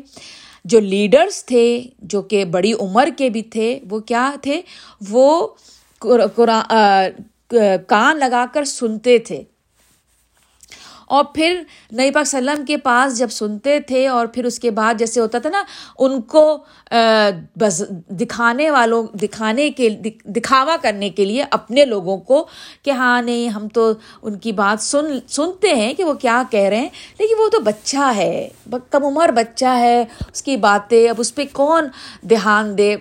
جو 0.64 0.80
لیڈرس 0.80 1.46
تھے، 1.46 1.82
جو 1.98 2.22
کہ 2.22 2.44
بڑی 2.44 2.72
عمر 2.72 3.09
کے 3.16 3.30
بھی 3.30 3.42
تھے، 3.42 3.80
وہ 3.90 3.98
کیا 3.98 4.35
تھے؟ 4.42 4.62
وہ 5.09 5.48
کان 7.87 8.16
لگا 8.16 8.44
کر 8.52 8.64
سنتے 8.64 9.18
تھے۔ 9.18 9.42
اور 11.07 11.25
پھر 11.35 11.62
نئی 11.92 12.11
پاک 12.11 12.27
سلم 12.27 12.64
کے 12.66 12.77
پاس 12.77 13.19
جب 13.19 13.31
سنتے 13.31 13.79
تھے 13.81 14.07
اور 14.09 14.27
پھر 14.27 14.45
اس 14.45 14.59
کے 14.59 14.71
بعد 14.71 14.99
جیسے 14.99 15.21
ہوتا 15.21 15.38
تھا 15.38 15.51
نا، 15.51 15.62
ان 15.99 16.21
کو 16.23 16.45
بس 17.61 17.83
دکھانے 18.21 18.71
والوں، 18.71 19.07
دکھانے 19.23 19.69
کے 19.71 19.88
دکھاوا 20.27 20.77
کرنے 20.83 21.11
کے 21.11 21.25
لیے 21.25 21.45
اپنے 21.51 21.85
لوگوں 21.85 22.16
کو 22.19 22.45
کہ 22.83 22.90
ہاں 22.90 23.21
نہیں، 23.23 23.49
ہم 23.49 23.69
تو 23.75 23.92
ان 24.23 24.38
کی 24.38 24.53
بات 24.53 24.83
سن، 24.83 25.19
سنتے 25.29 25.75
ہیں 25.75 25.92
کہ 25.95 26.05
وہ 26.05 26.14
کیا 26.14 26.42
کہہ 26.51 26.69
رہے 26.69 26.77
ہیں، 26.77 26.88
لیکن 27.19 27.40
وہ 27.40 27.49
تو 27.49 27.61
بچہ 27.61 28.12
ہے 28.16 28.49
کم 28.90 29.05
عمر 29.05 29.31
بچہ 29.35 29.79
ہے، 29.79 30.05
اس 30.33 30.42
کی 30.42 30.57
باتیں، 30.59 31.09
اب 31.09 31.16
اس 31.19 31.35
پہ 31.35 31.45
کون 31.53 31.88
دھیان 32.29 32.77
دے؟ 32.79 32.95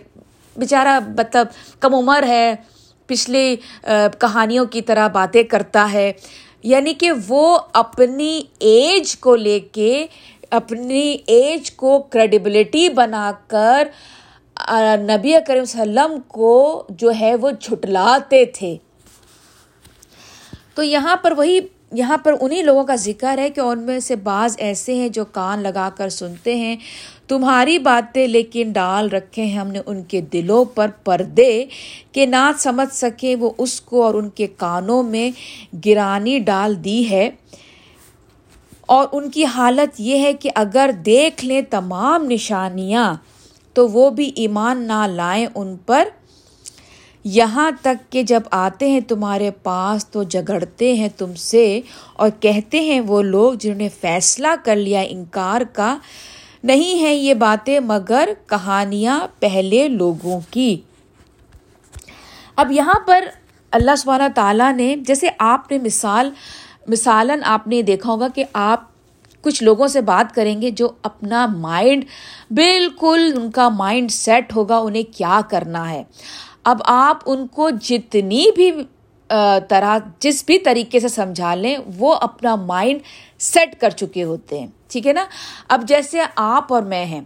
بیچارہ 0.56 1.00
مطلب 1.08 1.48
کم 1.80 1.96
عمر 1.96 2.24
ہے، 2.28 2.56
پچھلی 3.10 3.56
کہانیوں 4.20 4.66
کی 4.66 4.82
طرح 4.82 5.08
باتیں 5.08 5.44
کرتا 5.44 5.88
ہے۔ 5.92 6.12
یعنی 6.66 6.94
کہ 6.94 7.12
وہ 7.28 7.60
اپنی 7.74 8.42
ایج 8.60 9.18
کو 9.18 9.36
لے 9.36 9.60
کے 9.60 10.08
اپنی 10.50 11.18
ایج 11.28 11.72
کو 11.72 12.00
کریڈیبلٹی 12.00 12.90
بنا 12.90 13.32
کر 13.48 13.88
نبی 15.00 15.34
کریم 15.48 15.62
وسلم 15.62 16.22
کو 16.28 16.84
جو 16.90 17.12
ہے 17.20 17.36
وہ 17.36 17.52
جھٹلاتے 17.62 18.46
تھے۔ 18.46 18.78
تو 20.76 20.84
یہاں 20.84 21.16
پر 21.16 21.32
وہی، 21.32 21.60
یہاں 21.92 22.18
پر 22.18 22.34
انہیں 22.42 22.64
لوگوں 22.64 22.84
کا 22.84 22.96
ذکر 22.96 23.38
ہے 23.38 23.50
کہ 23.50 23.60
ان 23.60 23.80
میں 23.80 24.00
سے 24.00 24.16
بعض 24.16 24.56
ایسے 24.58 24.96
ہیں 24.96 25.10
جو 25.10 25.26
کان 25.26 25.60
لگا 25.60 25.90
کر 25.98 26.10
سنتے 26.10 26.56
ہیں۔ 26.56 26.76
تمہاری 27.28 27.80
باتیں 27.80 28.28
لیکن 28.28 28.72
ڈال 28.72 29.10
رکھے 29.10 29.46
ہیں 29.46 29.58
ہم 29.58 29.68
نے 29.68 29.80
ان 29.86 30.04
کے 30.04 30.22
دلوں 30.22 30.66
پر 30.66 30.88
پردے 31.04 31.66
کہ 32.12 32.26
نہ 32.26 32.52
سمجھ 32.60 32.96
سکے 32.96 33.36
وہ 33.36 33.52
اس 33.58 33.82
کو 33.82 34.04
اور 34.04 34.14
ان 34.14 34.30
کے 34.30 34.48
کانوں 34.48 35.04
میں 35.04 35.32
گرانی 35.86 36.40
ڈال 36.40 36.84
دی 36.84 37.10
ہے۔ 37.10 37.30
اور 38.82 39.08
ان 39.12 39.30
کی 39.32 39.46
حالت 39.46 40.02
یہ 40.02 40.20
ہے 40.20 40.34
کہ 40.34 40.50
اگر 40.56 40.90
دیکھ 41.06 41.46
لیں 41.46 41.62
تمام 41.62 42.26
نشانیاں 42.30 43.14
تو 43.74 43.88
وہ 43.88 44.10
بھی 44.10 44.32
ایمان 44.36 44.88
نہ 44.88 45.08
لائیں 45.08 45.48
ان 45.56 45.76
پر۔ 45.86 46.08
یہاں 47.24 47.72
تک 47.82 48.12
کہ 48.12 48.24
جب 48.24 48.42
آتے 48.52 48.90
ہیں 48.90 49.00
تمہارے 49.00 49.52
پاس 49.52 50.08
تو 50.08 50.24
جگڑتے 50.24 50.94
ہیں 50.94 51.10
تم 51.18 51.34
سے 51.34 51.82
اور 52.14 52.30
کہتے 52.40 52.80
ہیں 52.80 53.00
وہ 53.00 53.22
لوگ 53.22 53.54
جنہوں 53.54 53.78
نے 53.78 53.90
فیصلہ 54.02 54.48
کر 54.64 54.76
لیا 54.76 55.02
انکار 55.10 55.62
کا 55.74 55.98
نہیں 56.66 57.04
ہے 57.04 57.16
یہ 57.16 57.34
باتیں 57.34 57.80
مگر 57.80 58.30
کہانیاں 58.48 59.28
پہلے 59.40 59.88
لوگوں 59.88 60.40
کی۔ 60.52 60.82
اب 62.56 62.72
یہاں 62.72 63.00
پر 63.08 63.26
اللہ 63.72 63.96
سبحانہ 63.98 64.24
تعالیٰ 64.36 64.74
نے، 64.74 64.96
جیسے 64.96 65.28
آپ 65.40 65.72
نے 65.72 65.78
مثال، 65.78 66.30
مثالاً 66.88 67.40
آپ 67.46 67.68
نے 67.68 67.82
دیکھا 67.82 68.12
ہوگا 68.12 68.28
کہ 68.36 68.44
آپ 68.54 68.84
کچھ 69.42 69.64
لوگوں 69.64 69.88
سے 69.88 70.02
بات 70.02 70.36
کریں 70.36 70.62
گے 70.62 70.70
جو 70.70 70.90
اپنا 71.04 71.46
مائنڈ 71.46 72.06
بالکل 72.52 73.34
ان 73.36 73.52
کا 73.52 73.70
مائنڈ 73.70 74.12
سیٹ 74.12 74.56
ہوگا 74.56 74.78
انہیں 74.78 75.18
کیا 75.18 75.42
کرنا 75.50 75.92
ہے۔ 75.92 76.04
اب 76.64 76.82
آپ 76.86 77.18
ان 77.26 77.48
کو 77.48 77.70
جتنی 77.70 78.46
بھی 78.56 78.72
طرح 79.70 79.98
جس 80.20 80.44
بھی 80.46 80.60
طریقے 80.60 81.00
سے 81.00 81.08
سمجھا 81.08 81.56
لیں، 81.56 81.78
وہ 81.98 82.16
اپنا 82.22 82.56
مائنڈ 82.56 83.00
سیٹ 83.40 83.82
کر 83.82 83.90
چکے 83.90 84.24
ہوتے 84.24 84.60
ہیں۔ 84.60 84.68
ٹھیک 84.88 85.08
ہے 85.08 85.14
نا؟ 85.14 85.26
اب 85.70 85.84
جیسے 85.88 86.18
آپ 86.36 86.74
اور 86.74 86.84
میں 86.84 87.06
ہیں۔ 87.06 87.22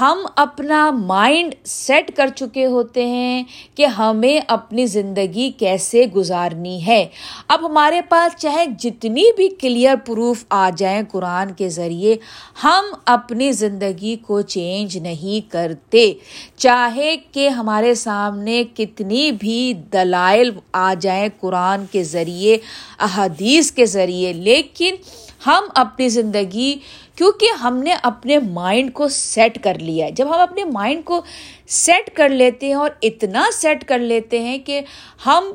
ہم 0.00 0.26
اپنا 0.36 0.90
مائنڈ 0.90 1.54
سیٹ 1.64 2.16
کر 2.16 2.26
چکے 2.36 2.66
ہوتے 2.66 3.06
ہیں 3.06 3.44
کہ 3.74 3.86
ہمیں 3.86 4.40
اپنی 4.48 4.86
زندگی 4.86 5.50
کیسے 5.50 6.06
گزارنی 6.06 6.86
ہے۔ 6.86 7.06
اب 7.48 7.66
ہمارے 7.66 8.00
پاس 8.02 8.40
چاہے 8.40 8.66
جتنی 8.78 9.24
بھی 9.36 9.48
کلیئر 9.48 9.94
پروف 10.06 10.44
آ 10.50 10.70
جائیں 10.76 11.02
قرآن 11.12 11.52
کے 11.52 11.68
ذریعے، 11.68 12.16
ہم 12.64 12.84
اپنی 13.04 13.52
زندگی 13.52 14.16
کو 14.16 14.40
چینج 14.40 14.98
نہیں 14.98 15.52
کرتے۔ 15.52 16.12
چاہے 16.56 17.16
کہ 17.32 17.48
ہمارے 17.48 17.94
سامنے 17.94 18.64
کتنی 18.76 19.32
بھی 19.32 19.72
دلائل 19.92 20.50
آ 20.72 20.94
جائیں 21.00 21.28
قرآن 21.40 21.84
کے 21.90 22.04
ذریعے، 22.04 22.58
احادیث 22.98 23.72
کے 23.72 23.86
ذریعے، 23.86 24.32
لیکن 24.32 24.94
ہم 25.46 25.62
اپنی 25.74 26.08
زندگی 26.08 26.76
کیونکہ 27.16 27.46
ہم 27.60 27.76
نے 27.76 27.94
اپنے 28.02 28.38
مائنڈ 28.38 28.92
کو 28.92 29.08
سیٹ 29.08 29.62
کر 29.64 29.78
لیا 29.78 30.06
ہے۔ 30.06 30.10
جب 30.10 30.34
ہم 30.34 30.40
اپنے 30.40 30.64
مائنڈ 30.64 31.04
کو 31.04 31.20
سیٹ 31.68 32.14
کر 32.16 32.28
لیتے 32.28 32.66
ہیں 32.66 32.74
اور 32.74 32.90
اتنا 33.02 33.44
سیٹ 33.52 33.84
کر 33.84 33.98
لیتے 33.98 34.40
ہیں 34.40 34.58
کہ 34.58 34.80
ہم 35.26 35.52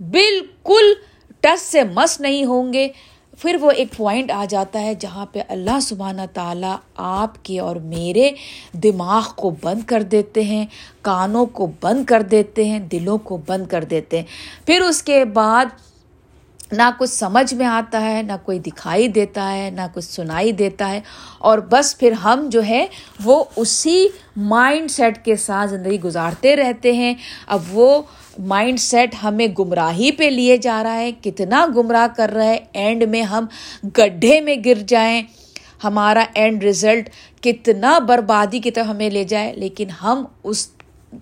بالکل 0.00 0.92
ٹس 1.40 1.62
سے 1.62 1.82
مس 1.84 2.20
نہیں 2.20 2.44
ہوں 2.44 2.72
گے، 2.72 2.88
پھر 3.38 3.56
وہ 3.60 3.70
ایک 3.70 3.88
پوائنٹ 3.96 4.30
آ 4.30 4.44
جاتا 4.48 4.80
ہے 4.80 4.94
جہاں 4.94 5.26
پہ 5.26 5.40
اللہ 5.48 5.80
سبحانہ 5.82 6.22
تعالیٰ 6.34 6.76
آپ 6.96 7.44
کے 7.44 7.58
اور 7.60 7.76
میرے 7.76 8.30
دماغ 8.72 9.22
کو 9.36 9.50
بند 9.62 9.80
کر 9.86 10.02
دیتے 10.02 10.42
ہیں، 10.42 10.66
کانوں 11.02 11.46
کو 11.46 11.70
بند 11.80 12.04
کر 12.04 12.22
دیتے 12.22 12.64
ہیں، 12.64 12.78
دلوں 12.78 13.18
کو 13.18 13.38
بند 13.46 13.66
کر 13.66 13.84
دیتے 13.84 14.18
ہیں۔ 14.18 14.26
پھر 14.66 14.80
اس 14.80 15.02
کے 15.02 15.24
بعد 15.24 15.64
نہ 16.72 16.82
کچھ 16.98 17.10
سمجھ 17.10 17.54
میں 17.54 17.66
آتا 17.66 18.00
ہے، 18.00 18.22
نہ 18.22 18.32
کوئی 18.42 18.58
دکھائی 18.58 19.08
دیتا 19.08 19.56
ہے، 19.56 19.70
نہ 19.70 19.80
کچھ 19.94 20.04
سنائی 20.04 20.52
دیتا 20.52 20.90
ہے۔ 20.90 21.00
اور 21.38 21.58
بس 21.58 21.98
پھر 21.98 22.12
ہم 22.12 22.48
جو 22.48 22.64
ہے 22.64 22.86
وہ 23.24 23.44
اسی 23.56 24.06
مائنڈ 24.36 24.90
سیٹ 24.90 25.24
کے 25.24 25.36
ساتھ 25.36 25.70
زندگی 25.70 26.00
گزارتے 26.00 26.56
رہتے 26.56 26.92
ہیں۔ 26.92 27.14
اب 27.46 27.62
وہ 27.70 28.02
مائنڈ 28.38 28.80
سیٹ 28.80 29.14
ہمیں 29.22 29.46
گمراہی 29.58 30.12
پہ 30.12 30.24
لیے 30.24 30.56
جا 30.56 30.82
رہا 30.82 30.94
ہے، 30.94 31.12
کتنا 31.12 31.66
گمراہ 31.76 32.16
کر 32.16 32.30
رہا 32.34 32.44
ہے۔ 32.44 32.58
اینڈ 32.72 33.02
میں 33.02 33.22
ہم 33.22 33.46
گڈھے 33.84 34.40
میں 34.40 34.56
گر 34.64 34.74
جائیں۔ 34.74 35.22
ہمارا 35.84 36.24
اینڈ 36.34 36.64
رزلٹ 36.64 37.10
کتنا 37.42 37.98
بربادی 37.98 38.58
کی 38.58 38.70
طرف 38.70 38.86
ہمیں 38.86 39.10
لے 39.10 39.24
جائے۔ 39.24 39.52
لیکن 39.52 39.90
ہم 40.02 40.24
اس 40.44 40.68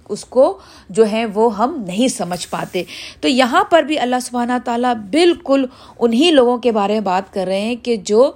اس 0.08 0.24
کو 0.24 0.58
جو 0.88 1.10
ہے 1.12 1.26
وہ 1.26 1.56
ہم 1.56 1.84
نہیں 1.86 2.08
سمجھ 2.08 2.48
پاتے۔ 2.48 2.82
تو 3.20 3.28
یہاں 3.28 3.64
پر 3.64 3.82
بھی 3.82 3.98
اللہ 3.98 4.16
سبحانہ 4.22 4.52
تعالیٰ 4.64 4.94
بالکل 4.94 5.64
انہیں 5.98 6.32
لوگوں 6.32 6.58
کے 6.58 6.72
بارے 6.72 6.92
میں 6.92 7.00
بات 7.00 7.32
کر 7.32 7.44
رہے 7.46 7.60
ہیں 7.60 7.76
کہ 7.76 7.96
جو 7.96 8.32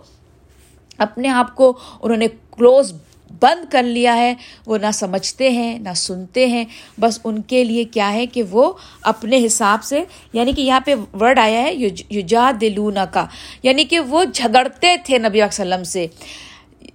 اپنے 0.98 1.28
آپ 1.28 1.54
کو 1.54 1.78
انہوں 2.02 2.18
نے 2.18 2.26
کلوز 2.50 2.92
بند 3.40 3.72
کر 3.72 3.82
لیا 3.82 4.16
ہے، 4.16 4.34
وہ 4.66 4.78
نہ 4.78 4.90
سمجھتے 4.94 5.50
ہیں، 5.50 5.78
نہ 5.78 5.88
سنتے 5.96 6.46
ہیں۔ 6.46 6.64
بس 7.00 7.20
ان 7.24 7.42
کے 7.42 7.64
لیے 7.64 7.84
کیا 7.84 8.12
ہے 8.12 8.26
کہ 8.26 8.42
وہ 8.42 8.72
اپنے 9.02 9.46
حساب 9.46 9.84
سے 9.84 10.04
یعنی 10.32 10.52
کہ 10.52 10.60
یہاں 10.60 10.80
پہ 10.80 10.94
ورڈ 11.20 11.38
آیا 11.38 11.62
ہے 11.62 11.74
یوجا 12.10 12.50
دلونا 12.60 13.04
کا 13.04 13.26
یعنی 13.62 13.84
کہ 13.84 14.00
وہ 14.00 14.24
جھگڑتے 14.24 14.96
تھے 15.04 15.18
نبی 15.18 15.42
وسلم 15.42 15.84
سے۔ 15.84 16.06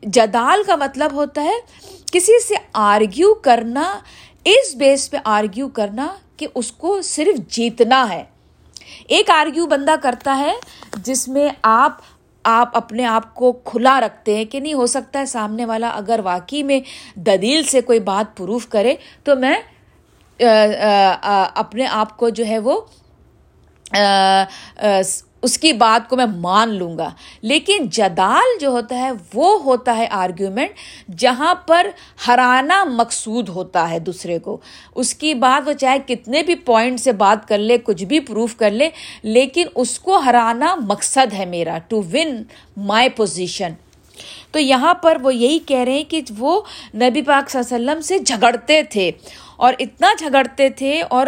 جدال 0.03 0.63
کا 0.67 0.75
مطلب 0.75 1.13
ہوتا 1.13 1.43
ہے 1.43 1.59
کسی 2.11 2.41
سے 2.47 2.53
آرگیو 2.73 3.33
کرنا 3.33 3.99
اس 4.45 4.75
بیس 4.75 5.09
پہ 5.11 5.17
آرگیو 5.25 5.67
کرنا 5.69 6.07
کہ 6.37 6.47
اس 6.55 6.71
کو 6.71 7.01
صرف 7.01 7.39
جیتنا 7.49 8.05
ہے۔ 8.09 8.23
ایک 9.07 9.29
آرگیو 9.29 9.65
بندہ 9.65 9.95
کرتا 10.01 10.37
ہے 10.37 10.53
جس 10.97 11.27
میں 11.27 11.49
آپ 11.61 12.01
آپ 12.45 12.75
اپنے 12.77 13.05
آپ 13.05 13.33
کو 13.35 13.51
کھلا 13.63 13.99
رکھتے 14.01 14.35
ہیں 14.37 14.45
کہ 14.45 14.59
نہیں، 14.59 14.73
ہو 14.73 14.85
سکتا 14.87 15.19
ہے 15.19 15.25
سامنے 15.25 15.65
والا 15.65 15.89
اگر 15.89 16.19
واقعی 16.23 16.61
میں 16.63 16.79
دلیل 17.19 17.63
سے 17.63 17.81
کوئی 17.81 17.99
بات 17.99 18.35
پروف 18.37 18.67
کرے 18.67 18.95
تو 19.23 19.35
میں 19.35 19.55
اپنے 21.55 21.85
آپ 21.85 22.17
کو 22.17 22.29
جو 22.29 22.45
ہے 22.45 22.59
وہ 22.59 22.79
اس 25.41 25.57
کی 25.57 25.73
بات 25.73 26.09
کو 26.09 26.15
میں 26.15 26.25
مان 26.25 26.69
لوں 26.69 26.97
گا۔ 26.97 27.09
لیکن 27.41 27.77
جدال 27.91 28.59
جو 28.61 28.69
ہوتا 28.69 28.95
ہے، 28.95 29.11
وہ 29.33 29.61
ہوتا 29.63 29.97
ہے 29.97 30.07
آرگیومنٹ 30.11 30.69
جہاں 31.17 31.55
پر 31.55 31.87
ہرانا 32.27 32.83
مقصود 32.83 33.49
ہوتا 33.49 33.89
ہے 33.89 33.99
دوسرے 33.99 34.39
کو۔ 34.39 34.57
اس 34.95 35.13
کی 35.13 35.33
بات 35.33 35.67
وہ 35.67 35.73
چاہے 35.73 35.99
کتنے 36.07 36.43
بھی 36.43 36.55
پوائنٹ 36.55 36.99
سے 36.99 37.11
بات 37.11 37.47
کر 37.47 37.57
لے، 37.57 37.77
کچھ 37.77 38.03
بھی 38.03 38.19
پروف 38.19 38.55
کر 38.55 38.71
لے، 38.71 38.89
لیکن 39.23 39.67
اس 39.75 39.99
کو 39.99 40.17
ہرانا 40.17 40.75
مقصد 40.75 41.33
ہے 41.33 41.45
میرا 41.45 41.77
ٹو 41.87 42.01
ون 42.13 42.43
مائی 42.77 43.09
پوزیشن 43.09 43.73
تو 44.51 44.59
یہاں 44.59 44.93
پر 44.93 45.17
وہ 45.21 45.35
یہی 45.35 45.59
کہہ 45.59 45.79
رہے 45.79 45.93
ہیں 45.93 46.03
کہ 46.03 46.21
وہ 46.37 46.61
نبی 46.95 47.21
پاک 47.21 47.49
صلی 47.49 47.61
اللہ 47.61 47.75
علیہ 47.75 47.89
وسلم 47.89 48.01
سے 48.01 48.19
جھگڑتے 48.19 48.83
تھے۔ 48.83 49.11
اور 49.55 49.73
اتنا 49.79 50.13
جھگڑتے 50.19 50.69
تھے 50.69 51.01
اور 51.01 51.27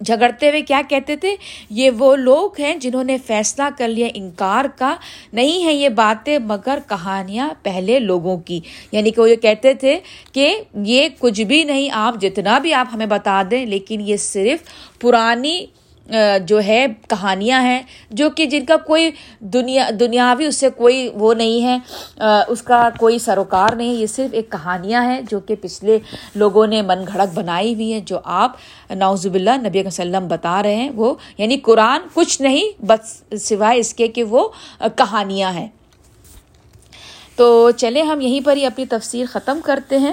جھگڑتے 0.00 0.48
ہوئے 0.50 0.60
کیا 0.60 0.82
کہتے 0.88 1.16
تھے؟ 1.16 1.36
یہ 1.70 1.90
وہ 1.98 2.16
لوگ 2.16 2.50
ہیں 2.58 2.76
جنہوں 2.76 3.04
نے 3.04 3.16
فیصلہ 3.26 3.64
کر 3.78 3.88
لیا 3.88 4.08
انکار 4.14 4.64
کا۔ 4.78 4.94
نہیں 5.32 5.64
ہے 5.64 5.72
یہ 5.72 5.88
باتیں 5.88 6.38
مگر 6.38 6.78
کہانیاں 6.88 7.50
پہلے 7.62 7.98
لوگوں 7.98 8.36
کی۔ 8.38 8.60
یعنی 8.92 9.10
کہ 9.10 9.20
وہ 9.20 9.30
یہ 9.30 9.36
کہتے 9.36 9.74
تھے 9.74 10.00
کہ 10.32 10.60
یہ 10.74 11.08
کچھ 11.18 11.42
بھی 11.42 11.64
نہیں، 11.64 11.88
آپ 11.92 12.14
جتنا 12.20 12.58
بھی 12.58 12.74
آپ 12.74 12.86
ہمیں 12.92 13.06
بتا 13.06 13.42
دیں، 13.50 13.66
لیکن 13.66 14.00
یہ 14.00 14.16
صرف 14.16 14.58
پرانی 15.00 15.66
جو 16.46 16.60
ہے 16.62 16.86
کہانیاں 17.08 17.60
ہیں، 17.62 17.82
جو 18.10 18.28
کہ 18.30 18.46
جن 18.46 18.64
کا 18.64 18.76
کوئی 18.76 19.10
دنیا، 19.40 19.88
دنیاوی 20.00 20.46
اس 20.46 20.56
سے 20.56 20.68
کوئی 20.76 21.08
وہ 21.14 21.32
نہیں 21.34 21.62
ہے۔ 21.66 21.78
اس 22.48 22.62
کا 22.62 22.88
کوئی 22.98 23.18
سروکار 23.18 23.74
نہیں، 23.76 23.92
یہ 23.92 24.06
صرف 24.06 24.34
ایک 24.34 24.50
کہانیاں 24.52 25.02
ہیں 25.04 25.20
جو 25.30 25.40
کہ 25.40 25.54
پچھلے 25.60 25.98
لوگوں 26.34 26.66
نے 26.66 26.82
من 26.82 27.04
گھڑک 27.12 27.34
بنائی 27.34 27.74
ہوئی 27.74 27.92
ہیں، 27.92 28.00
جو 28.00 28.18
آپ 28.24 28.56
نوزب 28.90 29.34
اللہ 29.34 29.56
نبی 29.62 29.82
وسلم 29.86 30.28
بتا 30.28 30.62
رہے 30.62 30.74
ہیں۔ 30.74 30.90
وہ 30.96 31.14
یعنی 31.38 31.56
قرآن 31.58 32.00
کچھ 32.14 32.40
نہیں، 32.42 32.82
بس 32.84 33.22
سوائے 33.42 33.78
اس 33.80 33.94
کے 33.94 34.08
کہ 34.08 34.22
وہ 34.24 34.48
کہانیاں 34.96 35.52
ہیں۔ 35.52 35.68
تو 37.36 37.70
چلے 37.76 38.02
ہم 38.02 38.20
یہیں 38.20 38.40
پر 38.44 38.56
ہی 38.56 38.66
اپنی 38.66 38.84
تفسیر 38.86 39.26
ختم 39.30 39.60
کرتے 39.64 39.98
ہیں۔ 39.98 40.12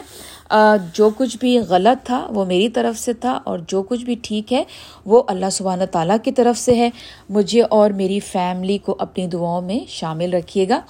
جو 0.93 1.09
کچھ 1.17 1.37
بھی 1.37 1.59
غلط 1.59 2.05
تھا، 2.05 2.27
وہ 2.29 2.45
میری 2.45 2.69
طرف 2.69 2.99
سے 2.99 3.13
تھا 3.13 3.39
اور 3.43 3.59
جو 3.67 3.83
کچھ 3.83 4.05
بھی 4.05 4.15
ٹھیک 4.21 4.53
ہے، 4.53 4.63
وہ 5.05 5.23
اللہ 5.27 5.49
سبحانہ 5.51 5.83
تعالیٰ 5.91 6.17
کی 6.23 6.31
طرف 6.31 6.57
سے 6.57 6.75
ہے۔ 6.75 6.89
مجھے 7.29 7.61
اور 7.61 7.89
میری 7.89 8.19
فیملی 8.19 8.77
کو 8.77 8.95
اپنی 8.99 9.27
دعاؤں 9.27 9.61
میں 9.61 9.79
شامل 9.87 10.33
رکھیے 10.33 10.69
گا۔ 10.69 10.81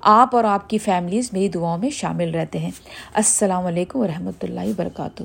آپ 0.00 0.36
اور 0.36 0.44
آپ 0.44 0.70
کی 0.70 0.78
فیملیز 0.78 1.32
میری 1.32 1.48
دعاؤں 1.48 1.78
میں 1.78 1.90
شامل 1.90 2.30
رہتے 2.34 2.58
ہیں۔ 2.58 2.70
السلام 3.14 3.66
علیکم 3.66 3.98
ورحمۃ 3.98 4.38
اللہ 4.42 4.60
وبرکاتہ۔ 4.60 5.22